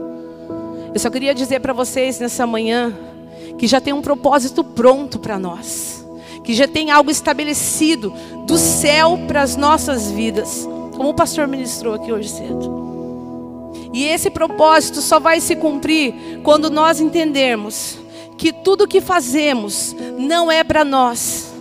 Eu 0.94 1.00
só 1.00 1.10
queria 1.10 1.36
dizer 1.36 1.60
para 1.60 1.74
vocês 1.74 2.18
nessa 2.20 2.48
manhã 2.48 2.94
que 3.58 3.68
já 3.68 3.82
tem 3.82 3.94
um 3.94 4.02
propósito 4.02 4.64
pronto 4.64 5.20
para 5.20 5.38
nós, 5.38 6.06
que 6.46 6.54
já 6.54 6.68
tem 6.68 6.92
algo 6.92 7.12
estabelecido 7.12 8.14
do 8.48 8.58
céu 8.58 9.20
para 9.28 9.42
as 9.42 9.58
nossas 9.58 10.10
vidas, 10.10 10.68
como 10.96 11.10
o 11.10 11.14
pastor 11.14 11.46
ministrou 11.46 11.94
aqui 11.94 12.12
hoje 12.12 12.30
cedo. 12.30 12.84
E 13.94 14.06
esse 14.06 14.30
propósito 14.30 15.02
só 15.02 15.20
vai 15.20 15.42
se 15.42 15.58
cumprir 15.58 16.40
quando 16.42 16.70
nós 16.70 17.02
entendermos 17.02 17.98
que 18.38 18.52
tudo 18.52 18.88
que 18.88 19.02
fazemos 19.02 19.96
não 20.18 20.52
é 20.52 20.64
para 20.64 20.84
nós, 20.84 21.54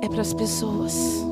é 0.00 0.08
para 0.08 0.20
as 0.20 0.32
pessoas. 0.34 1.22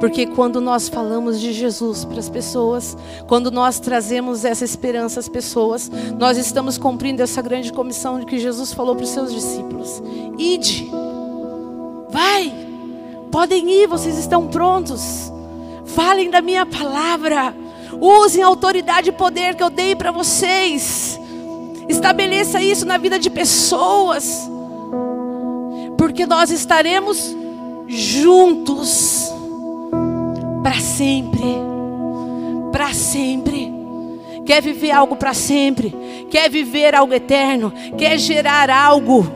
Porque 0.00 0.26
quando 0.26 0.60
nós 0.60 0.88
falamos 0.88 1.40
de 1.40 1.52
Jesus 1.52 2.04
para 2.04 2.18
as 2.18 2.28
pessoas, 2.28 2.96
quando 3.26 3.50
nós 3.50 3.80
trazemos 3.80 4.44
essa 4.44 4.64
esperança 4.64 5.20
às 5.20 5.28
pessoas, 5.28 5.90
nós 6.18 6.36
estamos 6.36 6.76
cumprindo 6.76 7.22
essa 7.22 7.40
grande 7.40 7.72
comissão 7.72 8.22
que 8.24 8.38
Jesus 8.38 8.72
falou 8.72 8.94
para 8.94 9.04
os 9.04 9.10
seus 9.10 9.32
discípulos: 9.32 10.02
Ide, 10.38 10.90
vai, 12.10 12.52
podem 13.30 13.70
ir, 13.70 13.86
vocês 13.86 14.18
estão 14.18 14.48
prontos. 14.48 15.32
Falem 15.86 16.30
da 16.30 16.42
minha 16.42 16.66
palavra, 16.66 17.54
usem 18.00 18.42
a 18.42 18.46
autoridade 18.46 19.08
e 19.08 19.12
poder 19.12 19.54
que 19.54 19.62
eu 19.62 19.70
dei 19.70 19.96
para 19.96 20.10
vocês. 20.10 21.18
Estabeleça 21.88 22.62
isso 22.62 22.84
na 22.84 22.98
vida 22.98 23.18
de 23.18 23.30
pessoas, 23.30 24.50
porque 25.96 26.26
nós 26.26 26.50
estaremos 26.50 27.34
juntos 27.86 29.32
para 30.62 30.80
sempre. 30.80 31.56
Para 32.72 32.92
sempre. 32.92 33.72
Quer 34.44 34.62
viver 34.62 34.90
algo 34.92 35.16
para 35.16 35.34
sempre? 35.34 36.26
Quer 36.30 36.50
viver 36.50 36.94
algo 36.94 37.14
eterno? 37.14 37.72
Quer 37.96 38.18
gerar 38.18 38.70
algo? 38.70 39.26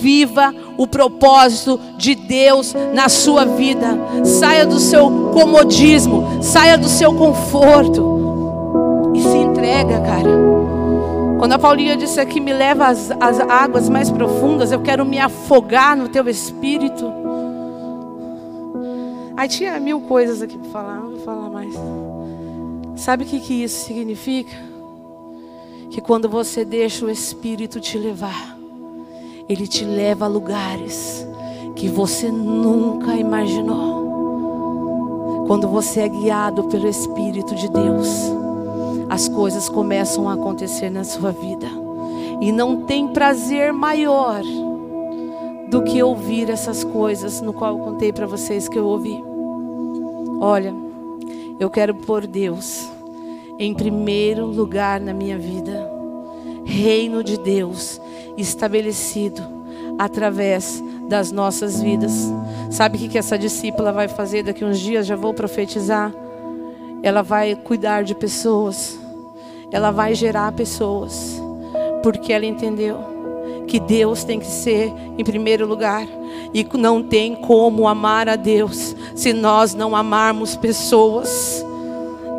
Viva 0.00 0.54
o 0.76 0.86
propósito 0.86 1.80
de 1.96 2.14
Deus 2.14 2.74
na 2.92 3.08
sua 3.08 3.44
vida. 3.44 3.98
Saia 4.24 4.66
do 4.66 4.78
seu 4.78 5.30
comodismo, 5.32 6.42
saia 6.42 6.76
do 6.76 6.88
seu 6.88 7.14
conforto 7.14 9.12
e 9.14 9.20
se 9.20 9.36
entrega, 9.36 10.00
cara. 10.00 10.77
Quando 11.38 11.52
a 11.52 11.58
Paulinha 11.58 11.96
disse 11.96 12.20
aqui, 12.20 12.40
me 12.40 12.52
leva 12.52 12.88
às, 12.88 13.12
às 13.12 13.38
águas 13.38 13.88
mais 13.88 14.10
profundas, 14.10 14.72
eu 14.72 14.82
quero 14.82 15.04
me 15.04 15.20
afogar 15.20 15.96
no 15.96 16.08
teu 16.08 16.28
espírito. 16.28 17.12
Aí 19.36 19.48
tinha 19.48 19.78
mil 19.78 20.00
coisas 20.00 20.42
aqui 20.42 20.58
para 20.58 20.70
falar, 20.70 20.96
não 20.96 21.10
vou 21.10 21.20
falar 21.20 21.48
mais. 21.48 21.72
Sabe 22.96 23.22
o 23.22 23.26
que, 23.26 23.38
que 23.38 23.62
isso 23.62 23.86
significa? 23.86 24.50
Que 25.90 26.00
quando 26.00 26.28
você 26.28 26.64
deixa 26.64 27.06
o 27.06 27.10
Espírito 27.10 27.78
te 27.78 27.96
levar, 27.96 28.58
ele 29.48 29.68
te 29.68 29.84
leva 29.84 30.24
a 30.24 30.28
lugares 30.28 31.24
que 31.76 31.88
você 31.88 32.32
nunca 32.32 33.14
imaginou. 33.14 35.46
Quando 35.46 35.68
você 35.68 36.00
é 36.00 36.08
guiado 36.08 36.64
pelo 36.64 36.88
Espírito 36.88 37.54
de 37.54 37.70
Deus, 37.70 38.08
as 39.08 39.28
coisas 39.28 39.68
começam 39.68 40.28
a 40.28 40.34
acontecer 40.34 40.90
na 40.90 41.04
sua 41.04 41.32
vida. 41.32 41.66
E 42.40 42.52
não 42.52 42.84
tem 42.84 43.08
prazer 43.08 43.72
maior 43.72 44.42
do 45.70 45.82
que 45.82 46.02
ouvir 46.02 46.50
essas 46.50 46.84
coisas 46.84 47.40
no 47.40 47.52
qual 47.52 47.76
eu 47.76 47.84
contei 47.84 48.12
para 48.12 48.26
vocês 48.26 48.68
que 48.68 48.78
eu 48.78 48.86
ouvi. 48.86 49.22
Olha, 50.40 50.72
eu 51.58 51.68
quero 51.68 51.94
por 51.94 52.26
Deus 52.26 52.88
em 53.58 53.74
primeiro 53.74 54.46
lugar 54.46 55.00
na 55.00 55.12
minha 55.12 55.36
vida. 55.36 55.90
Reino 56.64 57.24
de 57.24 57.38
Deus 57.38 58.00
estabelecido 58.36 59.42
através 59.98 60.82
das 61.08 61.32
nossas 61.32 61.82
vidas. 61.82 62.12
Sabe 62.70 62.98
o 62.98 63.08
que 63.08 63.18
essa 63.18 63.38
discípula 63.38 63.92
vai 63.92 64.06
fazer 64.06 64.44
daqui 64.44 64.64
uns 64.64 64.78
dias? 64.78 65.06
Já 65.06 65.16
vou 65.16 65.34
profetizar. 65.34 66.12
Ela 67.02 67.22
vai 67.22 67.54
cuidar 67.54 68.02
de 68.02 68.14
pessoas. 68.14 68.98
Ela 69.70 69.90
vai 69.90 70.14
gerar 70.14 70.52
pessoas. 70.52 71.40
Porque 72.02 72.32
ela 72.32 72.46
entendeu 72.46 73.18
que 73.66 73.78
Deus 73.78 74.24
tem 74.24 74.40
que 74.40 74.46
ser 74.46 74.92
em 75.16 75.24
primeiro 75.24 75.66
lugar. 75.66 76.06
E 76.52 76.66
não 76.74 77.02
tem 77.02 77.34
como 77.34 77.86
amar 77.86 78.28
a 78.28 78.36
Deus 78.36 78.96
se 79.14 79.32
nós 79.32 79.74
não 79.74 79.94
amarmos 79.94 80.56
pessoas. 80.56 81.64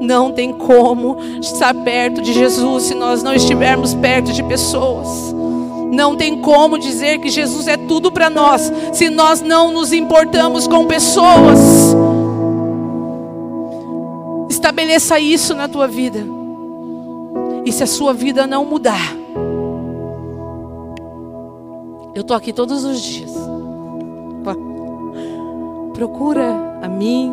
Não 0.01 0.31
tem 0.31 0.53
como 0.53 1.17
estar 1.41 1.73
perto 1.73 2.21
de 2.21 2.33
Jesus 2.33 2.83
se 2.83 2.95
nós 2.95 3.21
não 3.21 3.33
estivermos 3.33 3.93
perto 3.93 4.31
de 4.31 4.41
pessoas. 4.43 5.33
Não 5.91 6.15
tem 6.15 6.39
como 6.39 6.77
dizer 6.77 7.19
que 7.19 7.29
Jesus 7.29 7.67
é 7.67 7.75
tudo 7.75 8.11
para 8.11 8.29
nós 8.29 8.71
se 8.93 9.09
nós 9.09 9.41
não 9.41 9.71
nos 9.71 9.91
importamos 9.91 10.67
com 10.67 10.85
pessoas. 10.85 11.95
Estabeleça 14.89 15.19
isso 15.19 15.53
na 15.53 15.67
tua 15.67 15.87
vida. 15.87 16.19
E 17.63 17.71
se 17.71 17.83
a 17.83 17.87
sua 17.87 18.11
vida 18.11 18.47
não 18.47 18.65
mudar, 18.65 19.15
eu 22.15 22.21
estou 22.21 22.35
aqui 22.35 22.51
todos 22.51 22.83
os 22.83 22.99
dias. 22.99 23.31
Procura 25.93 26.79
a 26.81 26.87
mim, 26.87 27.31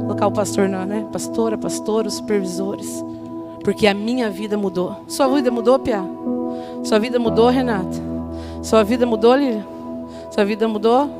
colocar 0.00 0.26
o 0.26 0.32
pastor 0.32 0.70
não, 0.70 0.86
né? 0.86 1.06
Pastora, 1.12 1.58
pastor, 1.58 2.06
os 2.06 2.14
supervisores. 2.14 3.04
Porque 3.62 3.86
a 3.86 3.92
minha 3.92 4.30
vida 4.30 4.56
mudou. 4.56 4.96
Sua 5.06 5.28
vida 5.28 5.50
mudou, 5.50 5.78
Pia? 5.78 6.02
Sua 6.82 6.98
vida 6.98 7.18
mudou, 7.18 7.50
Renata? 7.50 8.00
Sua 8.62 8.82
vida 8.82 9.04
mudou, 9.04 9.36
Lília? 9.36 9.66
Sua 10.30 10.46
vida 10.46 10.66
mudou? 10.66 11.10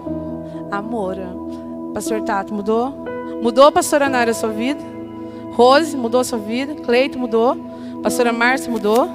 Amora. 0.71 1.29
Pastor 1.93 2.23
Tato, 2.23 2.55
mudou? 2.55 2.95
Mudou, 3.43 3.71
pastora 3.71 4.09
Nara, 4.09 4.31
a 4.31 4.35
sua 4.35 4.51
vida? 4.51 5.00
Rose, 5.61 5.95
mudou 5.95 6.23
a 6.23 6.25
sua 6.25 6.39
vida? 6.39 6.75
Cleito, 6.75 7.19
mudou? 7.19 7.55
Pastora 8.03 8.33
Márcia, 8.33 8.71
mudou? 8.73 9.11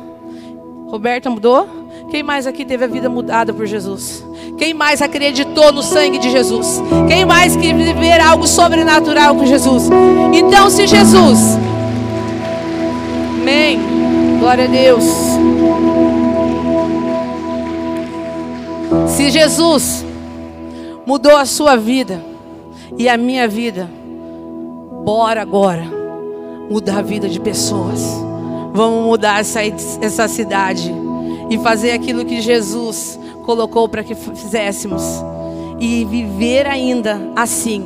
Roberta, 0.91 1.28
mudou? 1.28 1.68
Quem 2.12 2.22
mais 2.22 2.46
aqui 2.46 2.64
teve 2.64 2.84
a 2.84 2.88
vida 2.88 3.10
mudada 3.10 3.52
por 3.52 3.66
Jesus? 3.66 4.24
Quem 4.56 4.72
mais 4.72 5.02
acreditou 5.02 5.74
no 5.74 5.82
sangue 5.82 6.20
de 6.20 6.30
Jesus? 6.30 6.84
Quem 7.08 7.26
mais 7.26 7.56
quer 7.56 7.74
viver 7.74 8.22
algo 8.22 8.46
sobrenatural 8.46 9.34
com 9.34 9.43
Jesus? 9.43 9.89
Então, 10.36 10.70
se 10.70 10.86
Jesus. 10.86 11.58
Amém. 13.41 13.80
Glória 14.39 14.66
a 14.66 14.68
Deus. 14.68 15.04
Se 19.08 19.32
Jesus 19.32 20.06
mudou 21.08 21.36
a 21.38 21.46
sua 21.46 21.76
vida 21.76 22.24
e 23.00 23.10
a 23.10 23.18
minha 23.18 23.48
vida, 23.48 23.89
bora 25.04 25.41
agora 25.41 26.05
mudar 26.70 26.99
a 26.99 27.01
vida 27.01 27.28
de 27.28 27.39
pessoas. 27.39 28.01
Vamos 28.74 29.05
mudar 29.05 29.39
essa, 29.39 29.61
essa 30.01 30.28
cidade 30.28 30.93
e 31.49 31.57
fazer 31.59 31.91
aquilo 31.91 32.26
que 32.26 32.41
Jesus 32.41 33.20
colocou 33.43 33.88
para 33.88 34.03
que 34.03 34.16
fizéssemos 34.16 35.03
e 35.80 36.03
viver 36.05 36.66
ainda 36.66 37.22
assim 37.36 37.86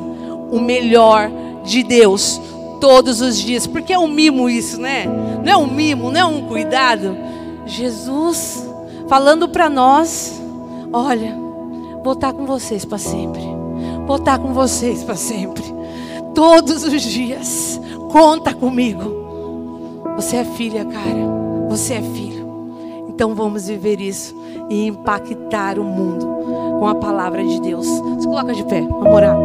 o 0.51 0.59
melhor 0.59 1.29
de 1.63 1.83
Deus 1.83 2.41
todos 2.79 3.21
os 3.21 3.37
dias. 3.37 3.67
Porque 3.67 3.93
é 3.93 3.99
um 3.99 4.07
mimo 4.07 4.49
isso, 4.49 4.79
né? 4.79 5.05
Não 5.43 5.51
é 5.51 5.57
um 5.57 5.67
mimo, 5.67 6.11
não 6.11 6.19
é 6.19 6.25
um 6.25 6.41
cuidado. 6.47 7.15
Jesus 7.65 8.65
falando 9.07 9.49
para 9.49 9.69
nós, 9.69 10.41
olha, 10.93 11.35
vou 12.03 12.13
estar 12.13 12.33
com 12.33 12.45
vocês 12.45 12.85
para 12.85 12.97
sempre. 12.97 13.41
Vou 14.07 14.15
estar 14.15 14.39
com 14.39 14.53
vocês 14.53 15.03
para 15.03 15.15
sempre. 15.15 15.63
Todos 16.33 16.83
os 16.83 17.01
dias. 17.01 17.79
Conta 18.09 18.53
comigo. 18.53 20.03
Você 20.15 20.37
é 20.37 20.43
filha, 20.43 20.83
cara. 20.83 21.67
Você 21.69 21.93
é 21.93 22.01
filho. 22.01 22.39
Então 23.07 23.35
vamos 23.35 23.67
viver 23.67 24.01
isso 24.01 24.35
e 24.69 24.87
impactar 24.87 25.77
o 25.77 25.83
mundo 25.83 26.25
com 26.79 26.87
a 26.87 26.95
palavra 26.95 27.43
de 27.43 27.61
Deus. 27.61 27.85
Se 27.85 28.27
coloca 28.27 28.53
de 28.53 28.63
pé, 28.63 28.81
vamos 28.81 29.13
orar. 29.13 29.37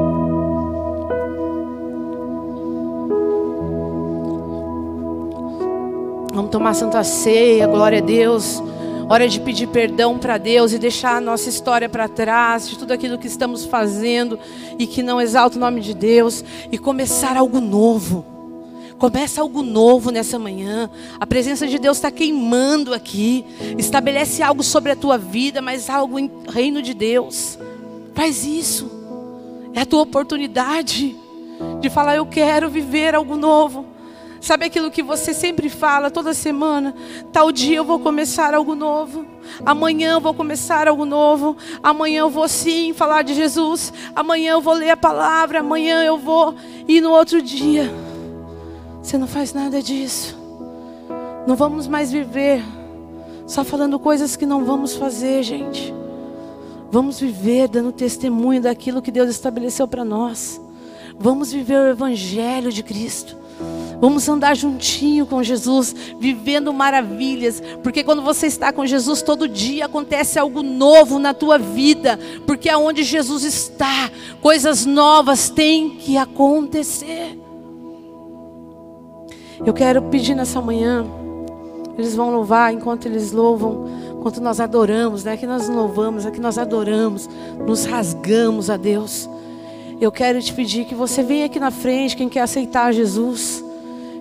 Vamos 6.33 6.51
tomar 6.51 6.75
santa 6.75 7.05
ceia, 7.05 7.67
glória 7.67 7.99
a 7.99 8.03
Deus. 8.03 8.62
Hora 9.09 9.29
de 9.29 9.39
pedir 9.41 9.67
perdão 9.67 10.19
para 10.19 10.39
Deus 10.39 10.73
e 10.73 10.79
deixar 10.79 11.17
a 11.17 11.21
nossa 11.21 11.51
história 11.51 11.89
para 11.89 12.09
trás, 12.09 12.69
de 12.69 12.79
tudo 12.79 12.93
aquilo 12.93 13.19
que 13.19 13.27
estamos 13.27 13.65
fazendo 13.67 14.39
e 14.79 14.87
que 14.87 15.03
não 15.03 15.21
exalta 15.21 15.59
o 15.59 15.61
nome 15.61 15.83
de 15.83 15.93
Deus 15.93 16.43
e 16.73 16.79
começar 16.79 17.37
algo 17.37 17.61
novo. 17.61 18.34
Começa 19.05 19.42
algo 19.42 19.62
novo 19.62 20.11
nessa 20.11 20.38
manhã. 20.38 20.88
A 21.20 21.26
presença 21.26 21.66
de 21.66 21.78
Deus 21.78 21.98
está 21.98 22.11
queimando 22.11 22.94
aqui. 22.94 23.44
Estabelece 23.76 24.42
algo 24.42 24.62
sobre 24.62 24.92
a 24.92 24.96
tua 24.96 25.18
vida, 25.18 25.61
mas 25.61 25.90
algo 25.90 26.18
em 26.18 26.30
reino 26.48 26.80
de 26.80 26.94
Deus. 26.94 27.59
Faz 28.14 28.46
isso. 28.46 28.90
É 29.74 29.82
a 29.82 29.86
tua 29.86 30.00
oportunidade 30.00 31.14
de 31.82 31.90
falar: 31.90 32.16
Eu 32.16 32.24
quero 32.24 32.70
viver 32.70 33.14
algo 33.14 33.36
novo. 33.36 33.84
Sabe 34.40 34.64
aquilo 34.64 34.90
que 34.90 35.02
você 35.02 35.34
sempre 35.34 35.68
fala 35.68 36.11
toda 36.11 36.32
semana? 36.32 36.94
Tal 37.30 37.52
dia 37.52 37.76
eu 37.76 37.84
vou 37.84 37.98
começar 37.98 38.55
algo 38.55 38.74
novo. 38.74 39.26
Amanhã 39.66 40.12
eu 40.12 40.20
vou 40.20 40.32
começar 40.32 40.88
algo 40.88 41.05
novo. 41.05 41.59
Amanhã 41.82 42.20
eu 42.20 42.30
vou 42.30 42.48
sim 42.48 42.94
falar 42.94 43.20
de 43.20 43.34
Jesus. 43.34 43.92
Amanhã 44.16 44.52
eu 44.52 44.62
vou 44.62 44.72
ler 44.72 44.92
a 44.92 44.96
palavra. 44.96 45.61
Amanhã 45.61 46.02
eu 46.02 46.16
vou. 46.16 46.55
E 46.88 47.02
no 47.02 47.11
outro 47.11 47.42
dia 47.42 47.92
você 49.05 49.18
não 49.18 49.26
faz 49.26 49.52
nada 49.52 49.82
disso. 49.82 50.34
Não 51.46 51.55
vamos 51.55 51.86
mais 51.86 52.11
viver 52.11 52.64
só 53.46 53.62
falando 53.62 53.98
coisas 53.98 54.34
que 54.34 54.46
não 54.46 54.64
vamos 54.64 54.96
fazer, 54.96 55.42
gente. 55.42 55.92
Vamos 56.90 57.20
viver 57.20 57.68
dando 57.68 57.92
testemunho 57.92 58.62
daquilo 58.62 59.02
que 59.02 59.11
Deus 59.11 59.28
estabeleceu 59.28 59.86
para 59.86 60.07
nós. 60.07 60.59
Vamos 61.18 61.52
viver 61.52 61.78
o 61.78 61.88
Evangelho 61.88 62.72
de 62.72 62.82
Cristo. 62.82 63.36
Vamos 64.00 64.26
andar 64.26 64.57
juntinho 64.57 65.26
com 65.26 65.42
Jesus, 65.42 65.94
vivendo 66.18 66.72
maravilhas, 66.72 67.62
porque 67.82 68.02
quando 68.02 68.22
você 68.22 68.46
está 68.46 68.72
com 68.72 68.86
Jesus 68.86 69.20
todo 69.20 69.46
dia 69.46 69.84
acontece 69.84 70.38
algo 70.38 70.62
novo 70.62 71.18
na 71.18 71.32
tua 71.32 71.59
vida, 71.59 72.18
porque 72.46 72.70
aonde 72.70 73.02
Jesus 73.02 73.44
está, 73.44 74.11
coisas 74.40 74.86
novas 74.86 75.50
têm 75.50 75.90
que 75.90 76.16
acontecer. 76.16 77.43
Eu 79.67 79.73
quero 79.73 80.03
pedir 80.03 80.35
nessa 80.35 80.61
manhã, 80.61 81.07
eles 81.97 82.15
vão 82.15 82.31
louvar 82.31 82.73
enquanto 82.73 83.07
eles 83.07 83.33
louvam, 83.33 83.87
enquanto 84.19 84.41
nós 84.41 84.61
adoramos, 84.61 85.25
né? 85.25 85.37
Que 85.37 85.47
nós 85.47 85.69
louvamos, 85.69 86.27
é 86.27 86.31
que 86.31 86.41
nós 86.41 86.59
adoramos, 86.59 87.29
nos 87.67 87.85
rasgamos 87.85 88.69
a 88.69 88.77
Deus. 88.77 89.29
Eu 90.01 90.12
quero 90.12 90.43
te 90.43 90.53
pedir 90.53 90.85
que 90.85 90.95
você 90.95 91.23
venha 91.23 91.47
aqui 91.47 91.59
na 91.59 91.71
frente, 91.71 92.17
quem 92.17 92.29
quer 92.29 92.41
aceitar 92.41 92.93
Jesus. 92.93 93.65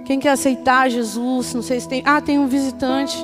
Quem 0.06 0.20
quer 0.20 0.30
aceitar 0.30 0.89
Jesus, 0.89 1.54
não 1.54 1.62
sei 1.62 1.80
se 1.80 1.88
tem. 1.88 2.02
Ah, 2.06 2.22
tem 2.22 2.38
um 2.38 2.48
visitante. 2.48 3.18